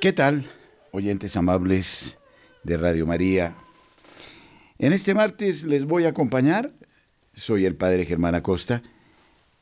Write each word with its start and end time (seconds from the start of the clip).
¿Qué 0.00 0.14
tal, 0.14 0.46
oyentes 0.92 1.36
amables 1.36 2.16
de 2.62 2.78
Radio 2.78 3.04
María? 3.04 3.54
En 4.78 4.94
este 4.94 5.12
martes 5.12 5.64
les 5.64 5.84
voy 5.84 6.06
a 6.06 6.08
acompañar. 6.08 6.72
Soy 7.34 7.66
el 7.66 7.76
padre 7.76 8.06
Germán 8.06 8.34
Acosta. 8.34 8.82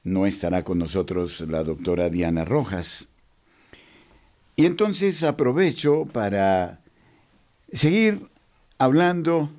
No 0.05 0.27
estará 0.27 0.63
con 0.63 0.79
nosotros 0.79 1.41
la 1.41 1.65
doctora 1.65 2.09
Diana 2.09 2.45
Rojas. 2.45 3.09
Y 4.55 4.67
entonces 4.67 5.25
aprovecho 5.25 6.05
para 6.05 6.83
seguir 7.73 8.29
hablando 8.79 9.51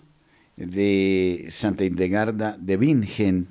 de 0.56 1.48
Santa 1.50 1.84
Hildegarda 1.84 2.56
de 2.58 2.78
Bingen. 2.78 3.50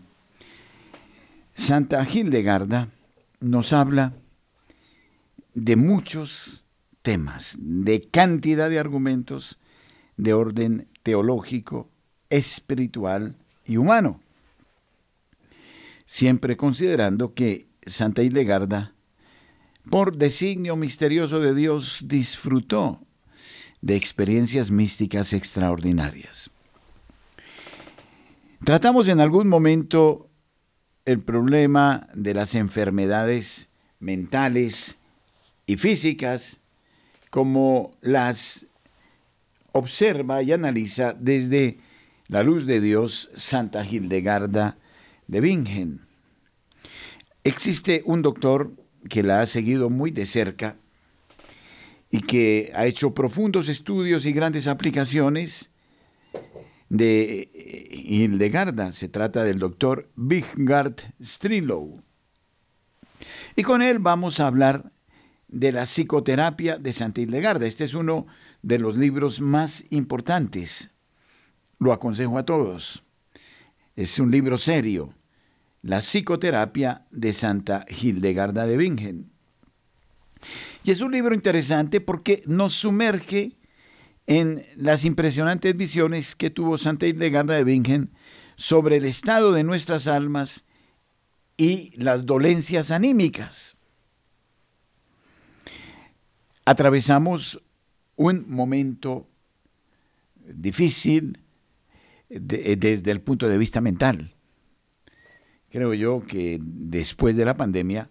Santa 1.52 2.06
Hildegarda 2.10 2.88
nos 3.40 3.74
habla 3.74 4.14
de 5.52 5.76
muchos 5.76 6.64
temas, 7.08 7.56
de 7.58 8.02
cantidad 8.02 8.68
de 8.68 8.78
argumentos 8.78 9.58
de 10.18 10.34
orden 10.34 10.88
teológico, 11.02 11.88
espiritual 12.28 13.34
y 13.64 13.78
humano. 13.78 14.20
Siempre 16.04 16.58
considerando 16.58 17.32
que 17.32 17.66
Santa 17.86 18.22
Hildegarda, 18.22 18.92
por 19.88 20.18
designio 20.18 20.76
misterioso 20.76 21.40
de 21.40 21.54
Dios, 21.54 22.02
disfrutó 22.04 23.00
de 23.80 23.96
experiencias 23.96 24.70
místicas 24.70 25.32
extraordinarias. 25.32 26.50
Tratamos 28.66 29.08
en 29.08 29.20
algún 29.20 29.48
momento 29.48 30.28
el 31.06 31.20
problema 31.20 32.06
de 32.12 32.34
las 32.34 32.54
enfermedades 32.54 33.70
mentales 33.98 34.98
y 35.64 35.78
físicas 35.78 36.60
como 37.30 37.92
las 38.00 38.66
observa 39.72 40.42
y 40.42 40.52
analiza 40.52 41.12
desde 41.12 41.78
la 42.26 42.42
luz 42.42 42.66
de 42.66 42.80
Dios 42.80 43.30
Santa 43.34 43.84
Hildegarda 43.84 44.78
de 45.26 45.40
Bingen. 45.40 46.06
Existe 47.44 48.02
un 48.04 48.22
doctor 48.22 48.72
que 49.08 49.22
la 49.22 49.40
ha 49.40 49.46
seguido 49.46 49.90
muy 49.90 50.10
de 50.10 50.26
cerca 50.26 50.76
y 52.10 52.20
que 52.20 52.72
ha 52.74 52.86
hecho 52.86 53.14
profundos 53.14 53.68
estudios 53.68 54.26
y 54.26 54.32
grandes 54.32 54.66
aplicaciones 54.66 55.70
de 56.88 57.50
Hildegarda. 57.92 58.92
Se 58.92 59.08
trata 59.08 59.44
del 59.44 59.58
doctor 59.58 60.10
Bigard 60.16 60.96
Strilow. 61.22 62.02
Y 63.56 63.62
con 63.62 63.82
él 63.82 63.98
vamos 63.98 64.40
a 64.40 64.46
hablar 64.46 64.92
de 65.48 65.72
la 65.72 65.84
psicoterapia 65.84 66.76
de 66.76 66.92
Santa 66.92 67.20
Hildegarda. 67.20 67.66
Este 67.66 67.84
es 67.84 67.94
uno 67.94 68.26
de 68.62 68.78
los 68.78 68.96
libros 68.96 69.40
más 69.40 69.84
importantes. 69.90 70.90
Lo 71.78 71.92
aconsejo 71.92 72.38
a 72.38 72.44
todos. 72.44 73.02
Es 73.96 74.18
un 74.18 74.30
libro 74.30 74.58
serio. 74.58 75.14
La 75.82 76.00
psicoterapia 76.00 77.06
de 77.10 77.32
Santa 77.32 77.84
Hildegarda 77.88 78.66
de 78.66 78.76
Bingen. 78.76 79.30
Y 80.84 80.90
es 80.90 81.00
un 81.00 81.12
libro 81.12 81.34
interesante 81.34 82.00
porque 82.00 82.42
nos 82.46 82.74
sumerge 82.74 83.56
en 84.26 84.66
las 84.76 85.04
impresionantes 85.04 85.76
visiones 85.76 86.36
que 86.36 86.50
tuvo 86.50 86.78
Santa 86.78 87.06
Hildegarda 87.06 87.54
de 87.54 87.64
Bingen 87.64 88.10
sobre 88.56 88.96
el 88.96 89.04
estado 89.04 89.52
de 89.52 89.64
nuestras 89.64 90.06
almas 90.06 90.64
y 91.56 91.92
las 91.96 92.26
dolencias 92.26 92.90
anímicas 92.90 93.77
atravesamos 96.68 97.62
un 98.16 98.44
momento 98.46 99.26
difícil 100.36 101.38
desde 102.28 103.10
el 103.10 103.22
punto 103.22 103.48
de 103.48 103.56
vista 103.56 103.80
mental. 103.80 104.34
Creo 105.70 105.94
yo 105.94 106.26
que 106.26 106.58
después 106.60 107.36
de 107.36 107.46
la 107.46 107.56
pandemia, 107.56 108.10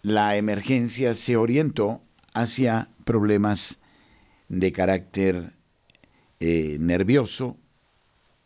la 0.00 0.36
emergencia 0.36 1.12
se 1.12 1.36
orientó 1.36 2.00
hacia 2.32 2.88
problemas 3.04 3.78
de 4.48 4.72
carácter 4.72 5.52
eh, 6.40 6.78
nervioso, 6.80 7.58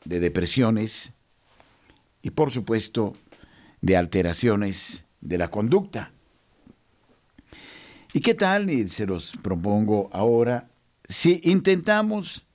de 0.04 0.18
depresiones 0.18 1.12
y 2.22 2.30
por 2.30 2.50
supuesto 2.50 3.14
de 3.80 3.96
alteraciones 3.96 5.04
de 5.20 5.38
la 5.38 5.52
conducta. 5.52 6.10
¿Y 8.12 8.20
qué 8.20 8.34
tal? 8.34 8.70
Y 8.70 8.88
se 8.88 9.06
los 9.06 9.36
propongo 9.42 10.08
ahora, 10.12 10.70
si 11.08 11.40
intentamos 11.44 12.46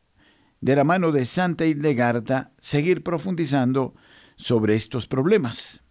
de 0.61 0.75
la 0.75 0.83
mano 0.83 1.11
de 1.11 1.25
Santa 1.25 1.65
Hildegarda 1.65 2.53
seguir 2.59 3.03
profundizando 3.03 3.93
sobre 4.35 4.75
estos 4.75 5.07
problemas. 5.07 5.83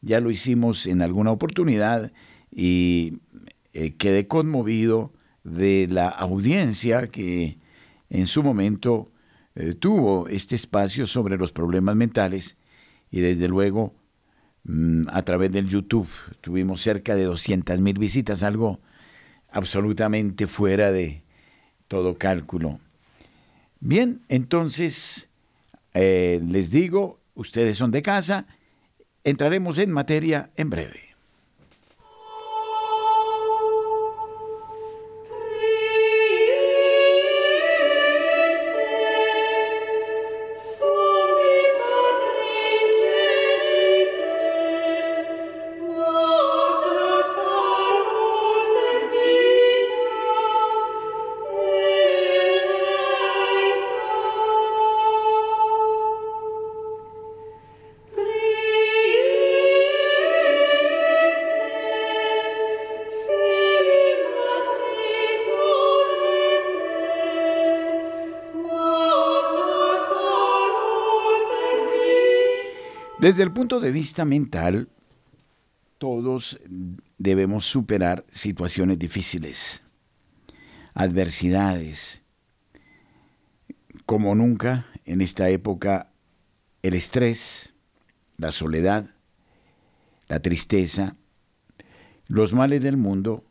Ya 0.00 0.20
lo 0.20 0.30
hicimos 0.30 0.86
en 0.86 1.02
alguna 1.02 1.30
oportunidad 1.30 2.12
y 2.50 3.20
eh, 3.72 3.94
quedé 3.94 4.26
conmovido 4.26 5.12
de 5.44 5.86
la 5.88 6.08
audiencia 6.08 7.06
que 7.08 7.58
en 8.10 8.26
su 8.26 8.42
momento 8.42 9.12
eh, 9.54 9.74
tuvo 9.74 10.28
este 10.28 10.54
espacio 10.56 11.06
sobre 11.06 11.38
los 11.38 11.52
problemas 11.52 11.96
mentales 11.96 12.56
y 13.10 13.20
desde 13.20 13.48
luego 13.48 13.94
a 15.08 15.22
través 15.22 15.52
del 15.52 15.68
YouTube. 15.68 16.08
Tuvimos 16.40 16.80
cerca 16.82 17.14
de 17.14 17.24
200 17.24 17.80
mil 17.80 17.98
visitas, 17.98 18.42
algo 18.42 18.80
absolutamente 19.50 20.46
fuera 20.46 20.92
de 20.92 21.22
todo 21.88 22.16
cálculo. 22.16 22.80
Bien, 23.80 24.22
entonces 24.28 25.28
eh, 25.94 26.40
les 26.46 26.70
digo, 26.70 27.20
ustedes 27.34 27.76
son 27.76 27.90
de 27.90 28.02
casa, 28.02 28.46
entraremos 29.24 29.78
en 29.78 29.90
materia 29.90 30.50
en 30.56 30.70
breve. 30.70 31.11
Desde 73.22 73.44
el 73.44 73.52
punto 73.52 73.78
de 73.78 73.92
vista 73.92 74.24
mental, 74.24 74.88
todos 75.98 76.58
debemos 77.18 77.64
superar 77.64 78.26
situaciones 78.32 78.98
difíciles, 78.98 79.84
adversidades. 80.92 82.24
Como 84.06 84.34
nunca 84.34 84.86
en 85.04 85.20
esta 85.20 85.48
época, 85.50 86.10
el 86.82 86.94
estrés, 86.94 87.74
la 88.38 88.50
soledad, 88.50 89.10
la 90.26 90.40
tristeza, 90.40 91.14
los 92.26 92.52
males 92.52 92.82
del 92.82 92.96
mundo, 92.96 93.44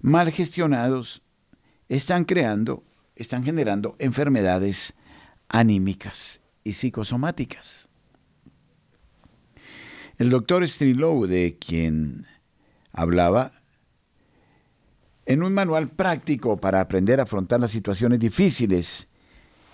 mal 0.00 0.30
gestionados, 0.30 1.22
están 1.88 2.24
creando, 2.24 2.84
están 3.16 3.42
generando 3.42 3.96
enfermedades 3.98 4.94
anímicas 5.48 6.40
y 6.62 6.74
psicosomáticas. 6.74 7.88
El 10.18 10.30
doctor 10.30 10.66
Strilow, 10.66 11.26
de 11.26 11.58
quien 11.58 12.26
hablaba, 12.92 13.52
en 15.26 15.42
un 15.42 15.52
manual 15.52 15.88
práctico 15.88 16.56
para 16.56 16.80
aprender 16.80 17.20
a 17.20 17.24
afrontar 17.24 17.60
las 17.60 17.72
situaciones 17.72 18.20
difíciles 18.20 19.08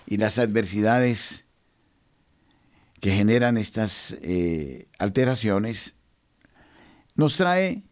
y 0.05 0.17
las 0.17 0.39
adversidades 0.39 1.45
que 2.99 3.11
generan 3.11 3.57
estas 3.57 4.17
eh, 4.21 4.87
alteraciones, 4.97 5.95
nos 7.15 7.37
trae 7.37 7.83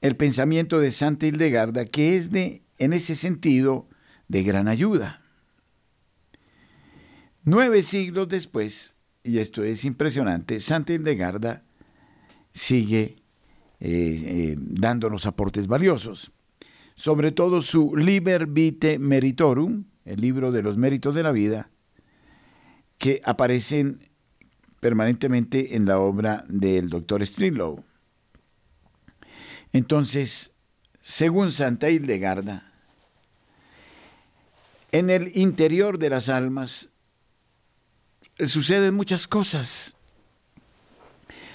el 0.00 0.16
pensamiento 0.16 0.78
de 0.78 0.90
Santa 0.90 1.26
Hildegarda, 1.26 1.84
que 1.84 2.16
es 2.16 2.30
de, 2.30 2.62
en 2.78 2.92
ese 2.92 3.14
sentido, 3.14 3.88
de 4.28 4.42
gran 4.42 4.68
ayuda. 4.68 5.22
Nueve 7.44 7.84
siglos 7.84 8.28
después, 8.28 8.95
y 9.26 9.38
esto 9.38 9.62
es 9.64 9.84
impresionante, 9.84 10.60
Santa 10.60 10.92
Hildegarda 10.92 11.64
sigue 12.52 13.16
eh, 13.80 14.56
dándonos 14.58 15.26
aportes 15.26 15.66
valiosos. 15.66 16.32
Sobre 16.94 17.30
todo 17.32 17.60
su 17.60 17.94
Liber 17.94 18.46
Vitae 18.46 18.98
Meritorum, 18.98 19.84
el 20.04 20.20
libro 20.20 20.52
de 20.52 20.62
los 20.62 20.78
méritos 20.78 21.14
de 21.14 21.22
la 21.22 21.32
vida, 21.32 21.70
que 22.98 23.20
aparecen 23.24 23.98
permanentemente 24.80 25.76
en 25.76 25.84
la 25.84 25.98
obra 25.98 26.44
del 26.48 26.88
doctor 26.88 27.24
Strinlow. 27.26 27.84
Entonces, 29.72 30.54
según 31.00 31.52
Santa 31.52 31.90
Hildegarda, 31.90 32.72
en 34.92 35.10
el 35.10 35.36
interior 35.36 35.98
de 35.98 36.10
las 36.10 36.28
almas 36.30 36.88
suceden 38.44 38.94
muchas 38.94 39.26
cosas. 39.26 39.94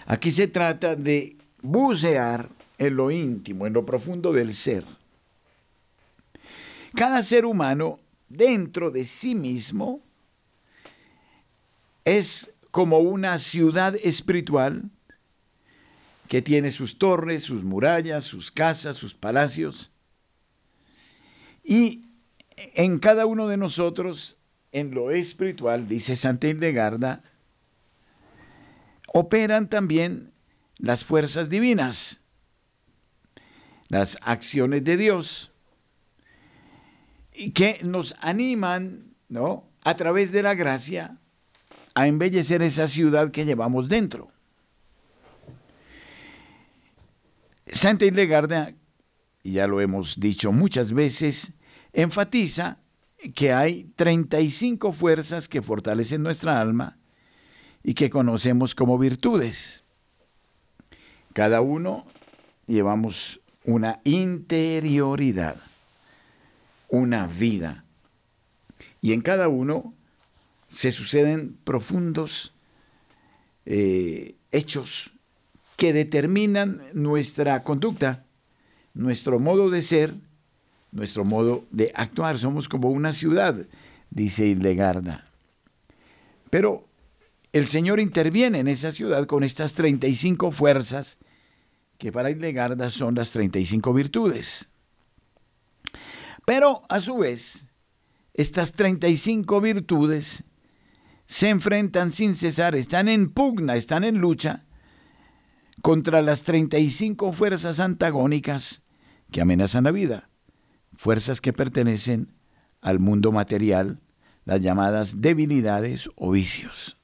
Aquí 0.05 0.31
se 0.31 0.47
trata 0.47 0.95
de 0.95 1.35
bucear 1.61 2.49
en 2.77 2.95
lo 2.95 3.11
íntimo, 3.11 3.67
en 3.67 3.73
lo 3.73 3.85
profundo 3.85 4.33
del 4.33 4.53
ser. 4.53 4.83
Cada 6.95 7.21
ser 7.21 7.45
humano 7.45 7.99
dentro 8.27 8.91
de 8.91 9.05
sí 9.05 9.35
mismo 9.35 10.01
es 12.03 12.49
como 12.71 12.99
una 12.99 13.37
ciudad 13.37 13.95
espiritual 14.01 14.89
que 16.27 16.41
tiene 16.41 16.71
sus 16.71 16.97
torres, 16.97 17.43
sus 17.43 17.63
murallas, 17.63 18.23
sus 18.23 18.51
casas, 18.51 18.97
sus 18.97 19.13
palacios. 19.13 19.91
Y 21.63 22.05
en 22.55 22.99
cada 22.99 23.25
uno 23.25 23.47
de 23.47 23.57
nosotros, 23.57 24.37
en 24.71 24.93
lo 24.93 25.11
espiritual, 25.11 25.87
dice 25.87 26.15
Santa 26.15 26.47
Hildegarda, 26.47 27.23
operan 29.13 29.69
también 29.69 30.31
las 30.77 31.03
fuerzas 31.03 31.49
divinas, 31.49 32.21
las 33.87 34.17
acciones 34.21 34.83
de 34.83 34.97
Dios, 34.97 35.51
y 37.33 37.51
que 37.51 37.79
nos 37.83 38.15
animan, 38.19 39.13
¿no? 39.29 39.65
A 39.83 39.95
través 39.95 40.31
de 40.31 40.43
la 40.43 40.53
gracia 40.53 41.17
a 41.93 42.07
embellecer 42.07 42.61
esa 42.61 42.87
ciudad 42.87 43.31
que 43.31 43.45
llevamos 43.45 43.89
dentro. 43.89 44.31
Santa 47.67 48.05
Hildegarda, 48.05 48.73
ya 49.43 49.67
lo 49.67 49.81
hemos 49.81 50.19
dicho 50.19 50.51
muchas 50.51 50.93
veces, 50.93 51.53
enfatiza 51.93 52.80
que 53.35 53.53
hay 53.53 53.85
35 53.95 54.93
fuerzas 54.93 55.47
que 55.47 55.61
fortalecen 55.61 56.23
nuestra 56.23 56.59
alma 56.59 56.97
y 57.83 57.93
que 57.93 58.09
conocemos 58.09 58.75
como 58.75 58.97
virtudes. 58.97 59.83
Cada 61.33 61.61
uno 61.61 62.05
llevamos 62.67 63.41
una 63.63 64.01
interioridad, 64.03 65.61
una 66.89 67.27
vida. 67.27 67.85
Y 69.01 69.13
en 69.13 69.21
cada 69.21 69.47
uno 69.47 69.93
se 70.67 70.91
suceden 70.91 71.57
profundos 71.63 72.53
eh, 73.65 74.35
hechos 74.51 75.13
que 75.77 75.93
determinan 75.93 76.81
nuestra 76.93 77.63
conducta, 77.63 78.25
nuestro 78.93 79.39
modo 79.39 79.69
de 79.69 79.81
ser, 79.81 80.15
nuestro 80.91 81.25
modo 81.25 81.65
de 81.71 81.91
actuar. 81.95 82.37
Somos 82.37 82.67
como 82.69 82.89
una 82.89 83.13
ciudad, 83.13 83.67
dice 84.09 84.47
Hildegarda. 84.47 85.27
Pero 86.49 86.87
el 87.53 87.67
Señor 87.67 87.99
interviene 87.99 88.59
en 88.59 88.67
esa 88.67 88.91
ciudad 88.91 89.25
con 89.25 89.43
estas 89.43 89.73
35 89.73 90.51
fuerzas 90.51 91.17
que 91.97 92.11
para 92.11 92.31
Hildegarda 92.31 92.89
son 92.89 93.15
las 93.15 93.31
35 93.31 93.93
virtudes. 93.93 94.69
Pero 96.45 96.83
a 96.89 96.99
su 96.99 97.17
vez, 97.17 97.67
estas 98.33 98.73
35 98.73 99.61
virtudes 99.61 100.43
se 101.27 101.49
enfrentan 101.49 102.11
sin 102.11 102.35
cesar, 102.35 102.75
están 102.75 103.07
en 103.07 103.29
pugna, 103.29 103.75
están 103.75 104.03
en 104.03 104.17
lucha 104.17 104.65
contra 105.81 106.21
las 106.21 106.43
35 106.43 107.33
fuerzas 107.33 107.79
antagónicas 107.79 108.81
que 109.31 109.41
amenazan 109.41 109.83
la 109.85 109.91
vida, 109.91 110.30
fuerzas 111.01 111.41
que 111.41 111.51
pertenecen 111.51 112.31
al 112.79 112.99
mundo 112.99 113.31
material, 113.31 113.99
las 114.45 114.61
llamadas 114.61 115.19
debilidades 115.19 116.11
o 116.15 116.29
vicios. 116.29 116.95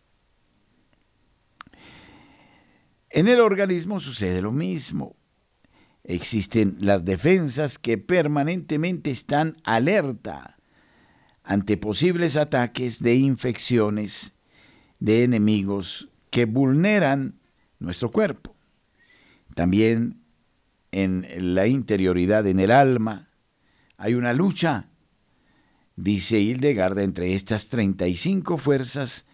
En 3.10 3.28
el 3.28 3.40
organismo 3.40 4.00
sucede 4.00 4.44
lo 4.44 4.52
mismo. 4.52 5.16
Existen 6.04 6.78
las 6.80 7.06
defensas 7.06 7.80
que 7.80 7.98
permanentemente 7.98 9.10
están 9.10 9.58
alerta 9.64 10.60
ante 11.44 11.76
posibles 11.76 12.38
ataques 12.38 13.02
de 13.02 13.16
infecciones 13.16 14.36
de 15.00 15.24
enemigos 15.24 16.10
que 16.30 16.46
vulneran 16.46 17.40
nuestro 17.80 18.12
cuerpo. 18.12 18.56
También 19.56 20.22
en 20.92 21.26
la 21.56 21.66
interioridad, 21.66 22.46
en 22.46 22.60
el 22.60 22.70
alma, 22.70 23.28
hay 23.98 24.14
una 24.14 24.34
lucha, 24.34 24.88
dice 25.96 26.40
Hildegarda, 26.40 27.04
entre 27.04 27.34
estas 27.34 27.70
35 27.70 28.58
fuerzas 28.58 29.26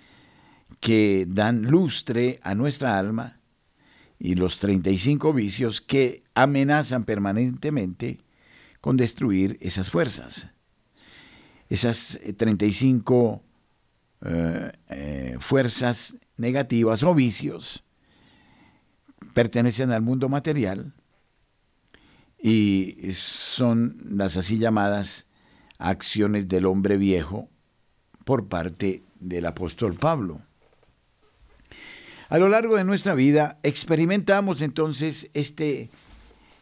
que 0.79 1.25
dan 1.27 1.63
lustre 1.63 2.39
a 2.43 2.55
nuestra 2.55 2.97
alma 2.97 3.39
y 4.19 4.35
los 4.35 4.59
35 4.59 5.33
vicios 5.33 5.81
que 5.81 6.23
amenazan 6.33 7.03
permanentemente 7.03 8.21
con 8.79 8.95
destruir 8.95 9.57
esas 9.59 9.89
fuerzas. 9.89 10.49
Esas 11.69 12.19
35 12.37 13.43
eh, 14.21 14.71
eh, 14.89 15.37
fuerzas 15.39 16.17
negativas 16.37 17.03
o 17.03 17.13
vicios 17.13 17.83
pertenecen 19.33 19.91
al 19.91 20.01
mundo 20.01 20.29
material 20.29 20.93
y 22.45 22.97
son 23.13 24.03
las 24.05 24.35
así 24.35 24.57
llamadas 24.57 25.27
acciones 25.77 26.49
del 26.49 26.65
hombre 26.65 26.97
viejo 26.97 27.49
por 28.25 28.49
parte 28.49 29.01
del 29.21 29.45
apóstol 29.45 29.93
Pablo. 29.93 30.41
A 32.27 32.37
lo 32.37 32.49
largo 32.49 32.75
de 32.75 32.83
nuestra 32.83 33.15
vida 33.15 33.59
experimentamos 33.63 34.61
entonces 34.61 35.29
este, 35.33 35.89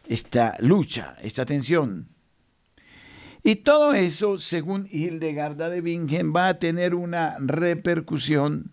esta 0.08 0.56
lucha, 0.60 1.16
esta 1.24 1.48
tensión. 1.48 2.10
Y 3.42 3.56
todo 3.56 3.94
eso, 3.94 4.38
según 4.38 4.88
Hildegarda 4.92 5.72
de 5.72 5.82
Bingen, 5.82 6.32
va 6.32 6.48
a 6.48 6.60
tener 6.60 6.94
una 6.94 7.38
repercusión 7.40 8.70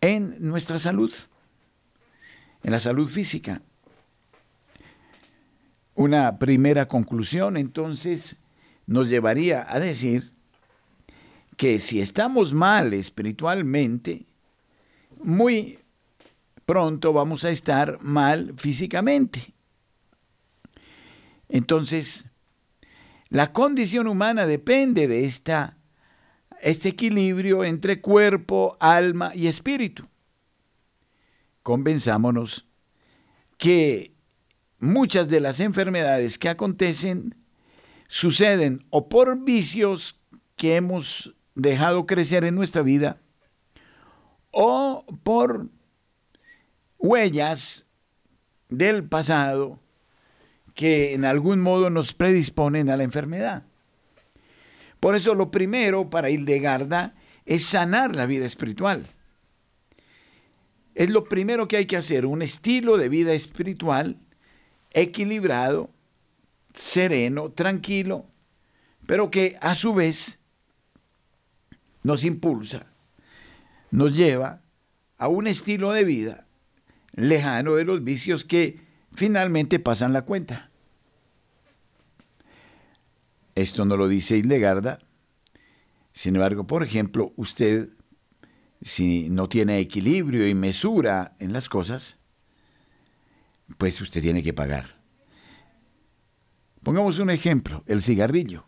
en 0.00 0.34
nuestra 0.40 0.80
salud, 0.80 1.14
en 2.64 2.72
la 2.72 2.80
salud 2.80 3.06
física. 3.06 3.62
Una 5.94 6.38
primera 6.38 6.88
conclusión 6.88 7.56
entonces 7.56 8.38
nos 8.86 9.08
llevaría 9.08 9.66
a 9.68 9.78
decir 9.78 10.32
que 11.56 11.78
si 11.78 12.00
estamos 12.00 12.52
mal 12.52 12.94
espiritualmente, 12.94 14.26
muy 15.22 15.78
pronto 16.64 17.12
vamos 17.12 17.44
a 17.44 17.50
estar 17.50 18.00
mal 18.02 18.54
físicamente. 18.56 19.52
Entonces, 21.48 22.26
la 23.28 23.52
condición 23.52 24.06
humana 24.06 24.46
depende 24.46 25.06
de 25.08 25.26
esta, 25.26 25.76
este 26.62 26.90
equilibrio 26.90 27.64
entre 27.64 28.00
cuerpo, 28.00 28.76
alma 28.80 29.32
y 29.34 29.46
espíritu. 29.46 30.06
Convenzámonos 31.62 32.66
que 33.58 34.11
muchas 34.82 35.28
de 35.28 35.38
las 35.38 35.60
enfermedades 35.60 36.38
que 36.38 36.48
acontecen 36.48 37.36
suceden 38.08 38.84
o 38.90 39.08
por 39.08 39.44
vicios 39.44 40.20
que 40.56 40.74
hemos 40.74 41.36
dejado 41.54 42.04
crecer 42.04 42.44
en 42.44 42.56
nuestra 42.56 42.82
vida, 42.82 43.20
o 44.50 45.06
por 45.22 45.68
huellas 46.98 47.86
del 48.70 49.04
pasado 49.04 49.78
que 50.74 51.14
en 51.14 51.24
algún 51.24 51.60
modo 51.60 51.88
nos 51.88 52.12
predisponen 52.12 52.90
a 52.90 52.96
la 52.96 53.04
enfermedad. 53.04 53.62
Por 54.98 55.14
eso 55.14 55.36
lo 55.36 55.52
primero 55.52 56.10
para 56.10 56.30
Hildegarda 56.30 57.14
es 57.46 57.64
sanar 57.64 58.16
la 58.16 58.26
vida 58.26 58.46
espiritual. 58.46 59.06
Es 60.96 61.08
lo 61.08 61.24
primero 61.24 61.68
que 61.68 61.76
hay 61.76 61.86
que 61.86 61.96
hacer, 61.96 62.26
un 62.26 62.42
estilo 62.42 62.96
de 62.96 63.08
vida 63.08 63.32
espiritual 63.32 64.18
equilibrado, 64.94 65.90
sereno, 66.74 67.50
tranquilo, 67.50 68.26
pero 69.06 69.30
que 69.30 69.56
a 69.60 69.74
su 69.74 69.94
vez 69.94 70.38
nos 72.02 72.24
impulsa 72.24 72.92
nos 73.92 74.16
lleva 74.16 74.62
a 75.18 75.28
un 75.28 75.46
estilo 75.46 75.92
de 75.92 76.04
vida 76.04 76.46
lejano 77.12 77.74
de 77.74 77.84
los 77.84 78.02
vicios 78.02 78.44
que 78.44 78.80
finalmente 79.14 79.78
pasan 79.78 80.12
la 80.12 80.22
cuenta. 80.22 80.70
Esto 83.54 83.84
no 83.84 83.98
lo 83.98 84.08
dice 84.08 84.38
Hildegarda. 84.38 84.98
Sin 86.10 86.34
embargo, 86.36 86.66
por 86.66 86.82
ejemplo, 86.82 87.32
usted, 87.36 87.90
si 88.80 89.28
no 89.28 89.48
tiene 89.48 89.78
equilibrio 89.78 90.48
y 90.48 90.54
mesura 90.54 91.36
en 91.38 91.52
las 91.52 91.68
cosas, 91.68 92.18
pues 93.78 94.00
usted 94.00 94.22
tiene 94.22 94.42
que 94.42 94.52
pagar. 94.52 95.00
Pongamos 96.82 97.18
un 97.18 97.30
ejemplo, 97.30 97.84
el 97.86 98.02
cigarrillo. 98.02 98.66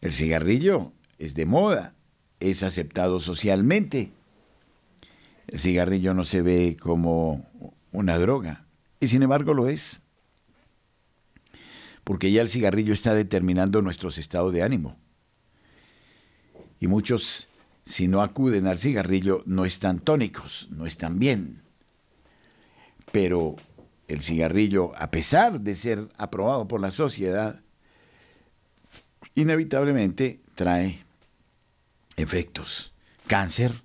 El 0.00 0.12
cigarrillo 0.12 0.92
es 1.18 1.34
de 1.34 1.44
moda, 1.44 1.94
es 2.38 2.62
aceptado 2.62 3.18
socialmente. 3.18 4.12
El 5.48 5.58
cigarrillo 5.58 6.14
no 6.14 6.24
se 6.24 6.42
ve 6.42 6.76
como 6.78 7.48
una 7.90 8.18
droga, 8.18 8.66
y 9.00 9.08
sin 9.08 9.22
embargo 9.22 9.54
lo 9.54 9.68
es. 9.68 10.02
Porque 12.04 12.30
ya 12.30 12.42
el 12.42 12.48
cigarrillo 12.48 12.92
está 12.92 13.14
determinando 13.14 13.82
nuestros 13.82 14.18
estados 14.18 14.52
de 14.52 14.62
ánimo. 14.62 14.96
Y 16.80 16.86
muchos, 16.86 17.48
si 17.84 18.06
no 18.08 18.22
acuden 18.22 18.66
al 18.66 18.78
cigarrillo, 18.78 19.42
no 19.46 19.64
están 19.64 19.98
tónicos, 19.98 20.68
no 20.70 20.86
están 20.86 21.18
bien. 21.18 21.62
Pero 23.12 23.56
el 24.06 24.22
cigarrillo, 24.22 24.92
a 24.96 25.10
pesar 25.10 25.60
de 25.60 25.76
ser 25.76 26.08
aprobado 26.16 26.66
por 26.68 26.80
la 26.80 26.90
sociedad, 26.90 27.60
inevitablemente 29.34 30.40
trae 30.54 31.04
efectos. 32.16 32.92
Cáncer, 33.26 33.82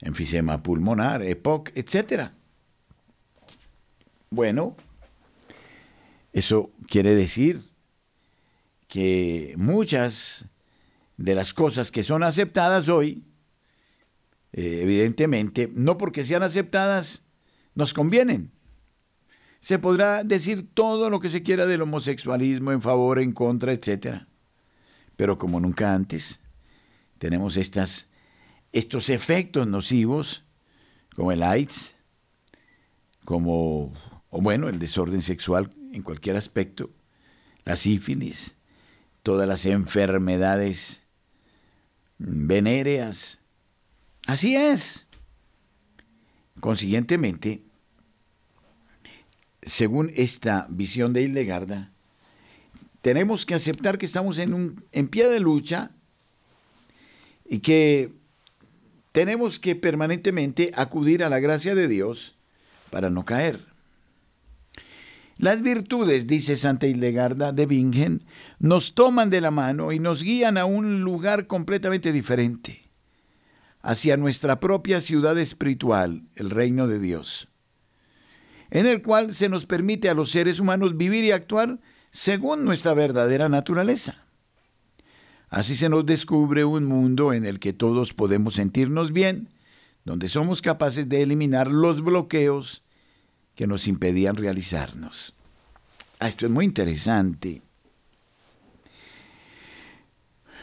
enfisema 0.00 0.62
pulmonar, 0.62 1.22
EPOC, 1.22 1.70
etc. 1.74 2.30
Bueno, 4.30 4.76
eso 6.32 6.70
quiere 6.88 7.14
decir 7.14 7.62
que 8.86 9.54
muchas 9.56 10.46
de 11.16 11.34
las 11.34 11.52
cosas 11.52 11.90
que 11.90 12.02
son 12.02 12.22
aceptadas 12.22 12.88
hoy, 12.88 13.24
eh, 14.52 14.80
evidentemente, 14.82 15.70
no 15.72 15.98
porque 15.98 16.24
sean 16.24 16.42
aceptadas, 16.42 17.24
nos 17.80 17.94
convienen. 17.94 18.52
Se 19.60 19.78
podrá 19.78 20.22
decir 20.22 20.68
todo 20.72 21.10
lo 21.10 21.18
que 21.20 21.28
se 21.28 21.42
quiera 21.42 21.66
del 21.66 21.82
homosexualismo 21.82 22.72
en 22.72 22.80
favor, 22.80 23.18
en 23.18 23.32
contra, 23.32 23.72
etc. 23.72 24.22
Pero 25.16 25.38
como 25.38 25.60
nunca 25.60 25.94
antes, 25.94 26.40
tenemos 27.18 27.56
estas, 27.56 28.08
estos 28.72 29.10
efectos 29.10 29.66
nocivos, 29.66 30.44
como 31.14 31.32
el 31.32 31.42
AIDS, 31.42 31.94
como, 33.24 33.92
o 34.30 34.40
bueno, 34.40 34.68
el 34.68 34.78
desorden 34.78 35.22
sexual 35.22 35.70
en 35.92 36.02
cualquier 36.02 36.36
aspecto, 36.36 36.90
la 37.64 37.76
sífilis, 37.76 38.56
todas 39.22 39.46
las 39.46 39.66
enfermedades 39.66 41.06
venéreas. 42.18 43.40
Así 44.26 44.56
es. 44.56 45.06
Consiguientemente, 46.60 47.62
según 49.62 50.10
esta 50.14 50.66
visión 50.70 51.12
de 51.12 51.22
Hildegarda, 51.22 51.92
tenemos 53.02 53.46
que 53.46 53.54
aceptar 53.54 53.98
que 53.98 54.06
estamos 54.06 54.38
en, 54.38 54.54
un, 54.54 54.84
en 54.92 55.08
pie 55.08 55.28
de 55.28 55.40
lucha 55.40 55.90
y 57.48 57.60
que 57.60 58.12
tenemos 59.12 59.58
que 59.58 59.74
permanentemente 59.74 60.70
acudir 60.74 61.24
a 61.24 61.30
la 61.30 61.40
gracia 61.40 61.74
de 61.74 61.88
Dios 61.88 62.36
para 62.90 63.10
no 63.10 63.24
caer. 63.24 63.70
Las 65.40 65.62
virtudes, 65.62 66.26
dice 66.26 66.54
Santa 66.54 66.86
Hildegarda 66.86 67.52
de 67.52 67.64
Bingen, 67.64 68.22
nos 68.58 68.94
toman 68.94 69.30
de 69.30 69.40
la 69.40 69.50
mano 69.50 69.90
y 69.90 69.98
nos 69.98 70.22
guían 70.22 70.58
a 70.58 70.66
un 70.66 71.00
lugar 71.00 71.46
completamente 71.46 72.12
diferente, 72.12 72.90
hacia 73.80 74.18
nuestra 74.18 74.60
propia 74.60 75.00
ciudad 75.00 75.38
espiritual, 75.38 76.24
el 76.34 76.50
reino 76.50 76.86
de 76.86 76.98
Dios, 76.98 77.48
en 78.70 78.86
el 78.86 79.02
cual 79.02 79.34
se 79.34 79.48
nos 79.48 79.66
permite 79.66 80.08
a 80.08 80.14
los 80.14 80.30
seres 80.30 80.60
humanos 80.60 80.96
vivir 80.96 81.24
y 81.24 81.32
actuar 81.32 81.80
según 82.10 82.64
nuestra 82.64 82.94
verdadera 82.94 83.48
naturaleza. 83.48 84.24
Así 85.48 85.74
se 85.74 85.88
nos 85.88 86.06
descubre 86.06 86.64
un 86.64 86.84
mundo 86.84 87.32
en 87.32 87.44
el 87.44 87.58
que 87.58 87.72
todos 87.72 88.14
podemos 88.14 88.54
sentirnos 88.54 89.12
bien, 89.12 89.48
donde 90.04 90.28
somos 90.28 90.62
capaces 90.62 91.08
de 91.08 91.22
eliminar 91.22 91.68
los 91.68 92.02
bloqueos 92.02 92.84
que 93.56 93.66
nos 93.66 93.88
impedían 93.88 94.36
realizarnos. 94.36 95.34
Ah, 96.20 96.28
esto 96.28 96.46
es 96.46 96.52
muy 96.52 96.64
interesante. 96.64 97.62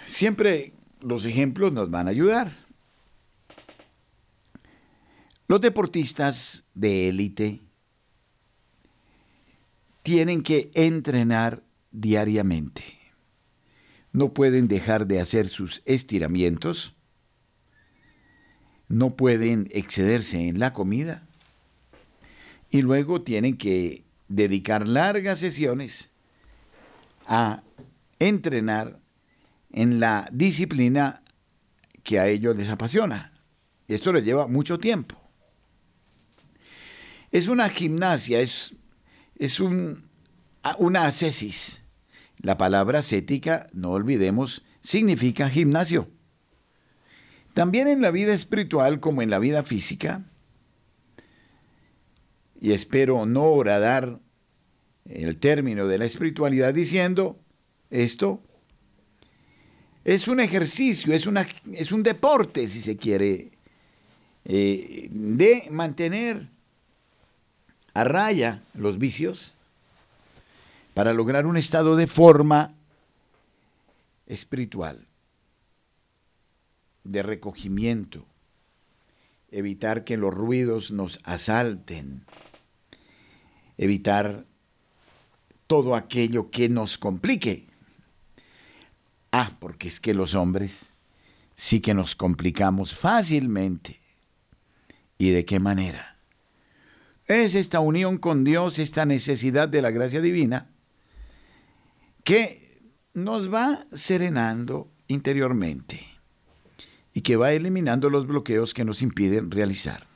Siempre 0.06 0.74
los 1.02 1.26
ejemplos 1.26 1.74
nos 1.74 1.92
van 1.92 2.08
a 2.08 2.12
ayudar. 2.12 2.54
Los 5.50 5.62
deportistas 5.62 6.64
de 6.74 7.10
élite 7.10 7.67
tienen 10.08 10.42
que 10.42 10.72
entrenar 10.74 11.64
diariamente. 11.92 12.82
No 14.14 14.34
pueden 14.34 14.70
dejar 14.70 15.06
de 15.06 15.20
hacer 15.20 15.50
sus 15.50 15.82
estiramientos. 15.84 16.96
No 18.88 19.18
pueden 19.18 19.68
excederse 19.74 20.48
en 20.48 20.60
la 20.60 20.72
comida 20.72 21.28
y 22.72 22.84
luego 22.84 23.22
tienen 23.22 23.58
que 23.58 24.06
dedicar 24.30 24.88
largas 24.88 25.40
sesiones 25.40 26.10
a 27.28 27.64
entrenar 28.18 29.02
en 29.74 30.00
la 30.00 30.30
disciplina 30.32 31.22
que 32.04 32.18
a 32.18 32.30
ellos 32.30 32.56
les 32.56 32.70
apasiona. 32.70 33.34
Esto 33.90 34.14
les 34.14 34.24
lleva 34.24 34.48
mucho 34.48 34.80
tiempo. 34.80 35.20
Es 37.30 37.50
una 37.50 37.68
gimnasia, 37.68 38.40
es, 38.40 38.74
es 39.38 39.60
un, 39.60 40.10
una 40.78 41.06
ascesis. 41.06 41.84
La 42.40 42.58
palabra 42.58 43.00
ascética, 43.00 43.68
no 43.74 43.92
olvidemos, 43.92 44.64
significa 44.82 45.50
gimnasio. 45.50 46.10
También 47.54 47.88
en 47.88 48.02
la 48.02 48.12
vida 48.12 48.34
espiritual 48.34 49.00
como 49.00 49.22
en 49.22 49.30
la 49.30 49.40
vida 49.40 49.64
física, 49.64 50.26
y 52.60 52.72
espero 52.72 53.26
no 53.26 53.44
horadar 53.44 54.20
el 55.06 55.38
término 55.38 55.88
de 55.88 55.98
la 55.98 56.06
espiritualidad 56.06 56.74
diciendo 56.74 57.40
esto, 57.90 58.44
es 60.04 60.28
un 60.28 60.40
ejercicio, 60.40 61.14
es, 61.14 61.26
una, 61.26 61.48
es 61.74 61.92
un 61.92 62.04
deporte, 62.04 62.68
si 62.68 62.80
se 62.80 62.96
quiere, 62.96 63.52
eh, 64.46 65.10
de 65.12 65.68
mantener 65.70 66.50
a 67.98 68.04
raya 68.04 68.62
los 68.76 69.00
vicios 69.00 69.54
para 70.94 71.14
lograr 71.14 71.48
un 71.48 71.58
estado 71.58 71.96
de 71.96 72.06
forma 72.06 72.76
espiritual, 74.28 75.08
de 77.04 77.24
recogimiento, 77.24 78.24
evitar 79.50 80.04
que 80.04 80.16
los 80.16 80.32
ruidos 80.32 80.92
nos 80.92 81.20
asalten, 81.24 82.24
evitar 83.80 84.46
todo 85.66 85.96
aquello 85.96 86.52
que 86.52 86.70
nos 86.70 87.00
complique. 87.00 87.66
Ah, 89.32 89.54
porque 89.60 89.88
es 89.88 90.00
que 90.00 90.14
los 90.14 90.36
hombres 90.36 90.92
sí 91.56 91.80
que 91.80 91.96
nos 91.96 92.16
complicamos 92.16 92.94
fácilmente. 92.94 94.00
¿Y 95.18 95.32
de 95.32 95.46
qué 95.46 95.60
manera? 95.60 96.17
Es 97.28 97.56
esta 97.56 97.82
unión 97.82 98.18
con 98.18 98.44
Dios, 98.44 98.80
esta 98.80 99.06
necesidad 99.06 99.68
de 99.68 99.82
la 99.82 99.92
gracia 99.92 100.22
divina, 100.22 100.70
que 102.24 102.82
nos 103.14 103.54
va 103.54 103.86
serenando 103.92 104.90
interiormente 105.08 106.06
y 107.14 107.22
que 107.22 107.36
va 107.36 107.52
eliminando 107.52 108.10
los 108.10 108.28
bloqueos 108.28 108.74
que 108.74 108.86
nos 108.86 109.02
impiden 109.02 109.52
realizar. 109.52 110.07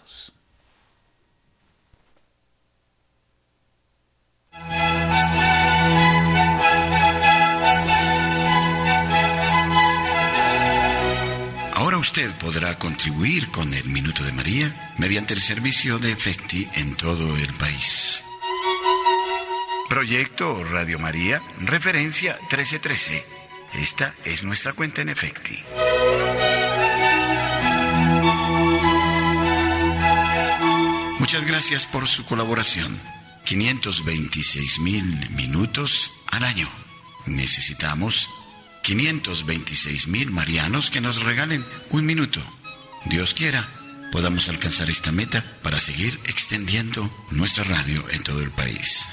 Usted 12.22 12.38
podrá 12.38 12.78
contribuir 12.78 13.48
con 13.48 13.74
el 13.74 13.86
Minuto 13.90 14.24
de 14.24 14.32
María 14.32 14.94
mediante 14.98 15.34
el 15.34 15.40
servicio 15.40 15.98
de 15.98 16.12
Efecti 16.12 16.68
en 16.76 16.96
todo 16.96 17.36
el 17.36 17.52
país. 17.54 18.24
Proyecto 19.90 20.64
Radio 20.64 21.00
María, 21.00 21.42
referencia 21.60 22.38
1313. 22.42 23.26
Esta 23.74 24.14
es 24.24 24.44
nuestra 24.44 24.74
cuenta 24.74 25.02
en 25.02 25.10
Efecti. 25.10 25.64
Muchas 31.18 31.46
gracias 31.48 31.88
por 31.88 32.08
su 32.08 32.24
colaboración. 32.26 33.00
526 33.46 34.80
mil 34.82 35.30
minutos 35.32 36.12
al 36.32 36.44
año. 36.44 36.70
Necesitamos 37.26 38.30
526 38.84 40.08
mil 40.08 40.32
marianos 40.32 40.90
que 40.90 41.02
nos 41.02 41.24
regalen 41.24 41.66
un 41.92 42.06
minuto. 42.06 42.42
Dios 43.06 43.34
quiera, 43.34 43.68
podamos 44.12 44.50
alcanzar 44.50 44.90
esta 44.90 45.12
meta 45.12 45.44
para 45.64 45.80
seguir 45.80 46.20
extendiendo 46.26 47.10
nuestra 47.32 47.64
radio 47.64 48.04
en 48.10 48.24
todo 48.24 48.42
el 48.42 48.52
país. 48.52 49.08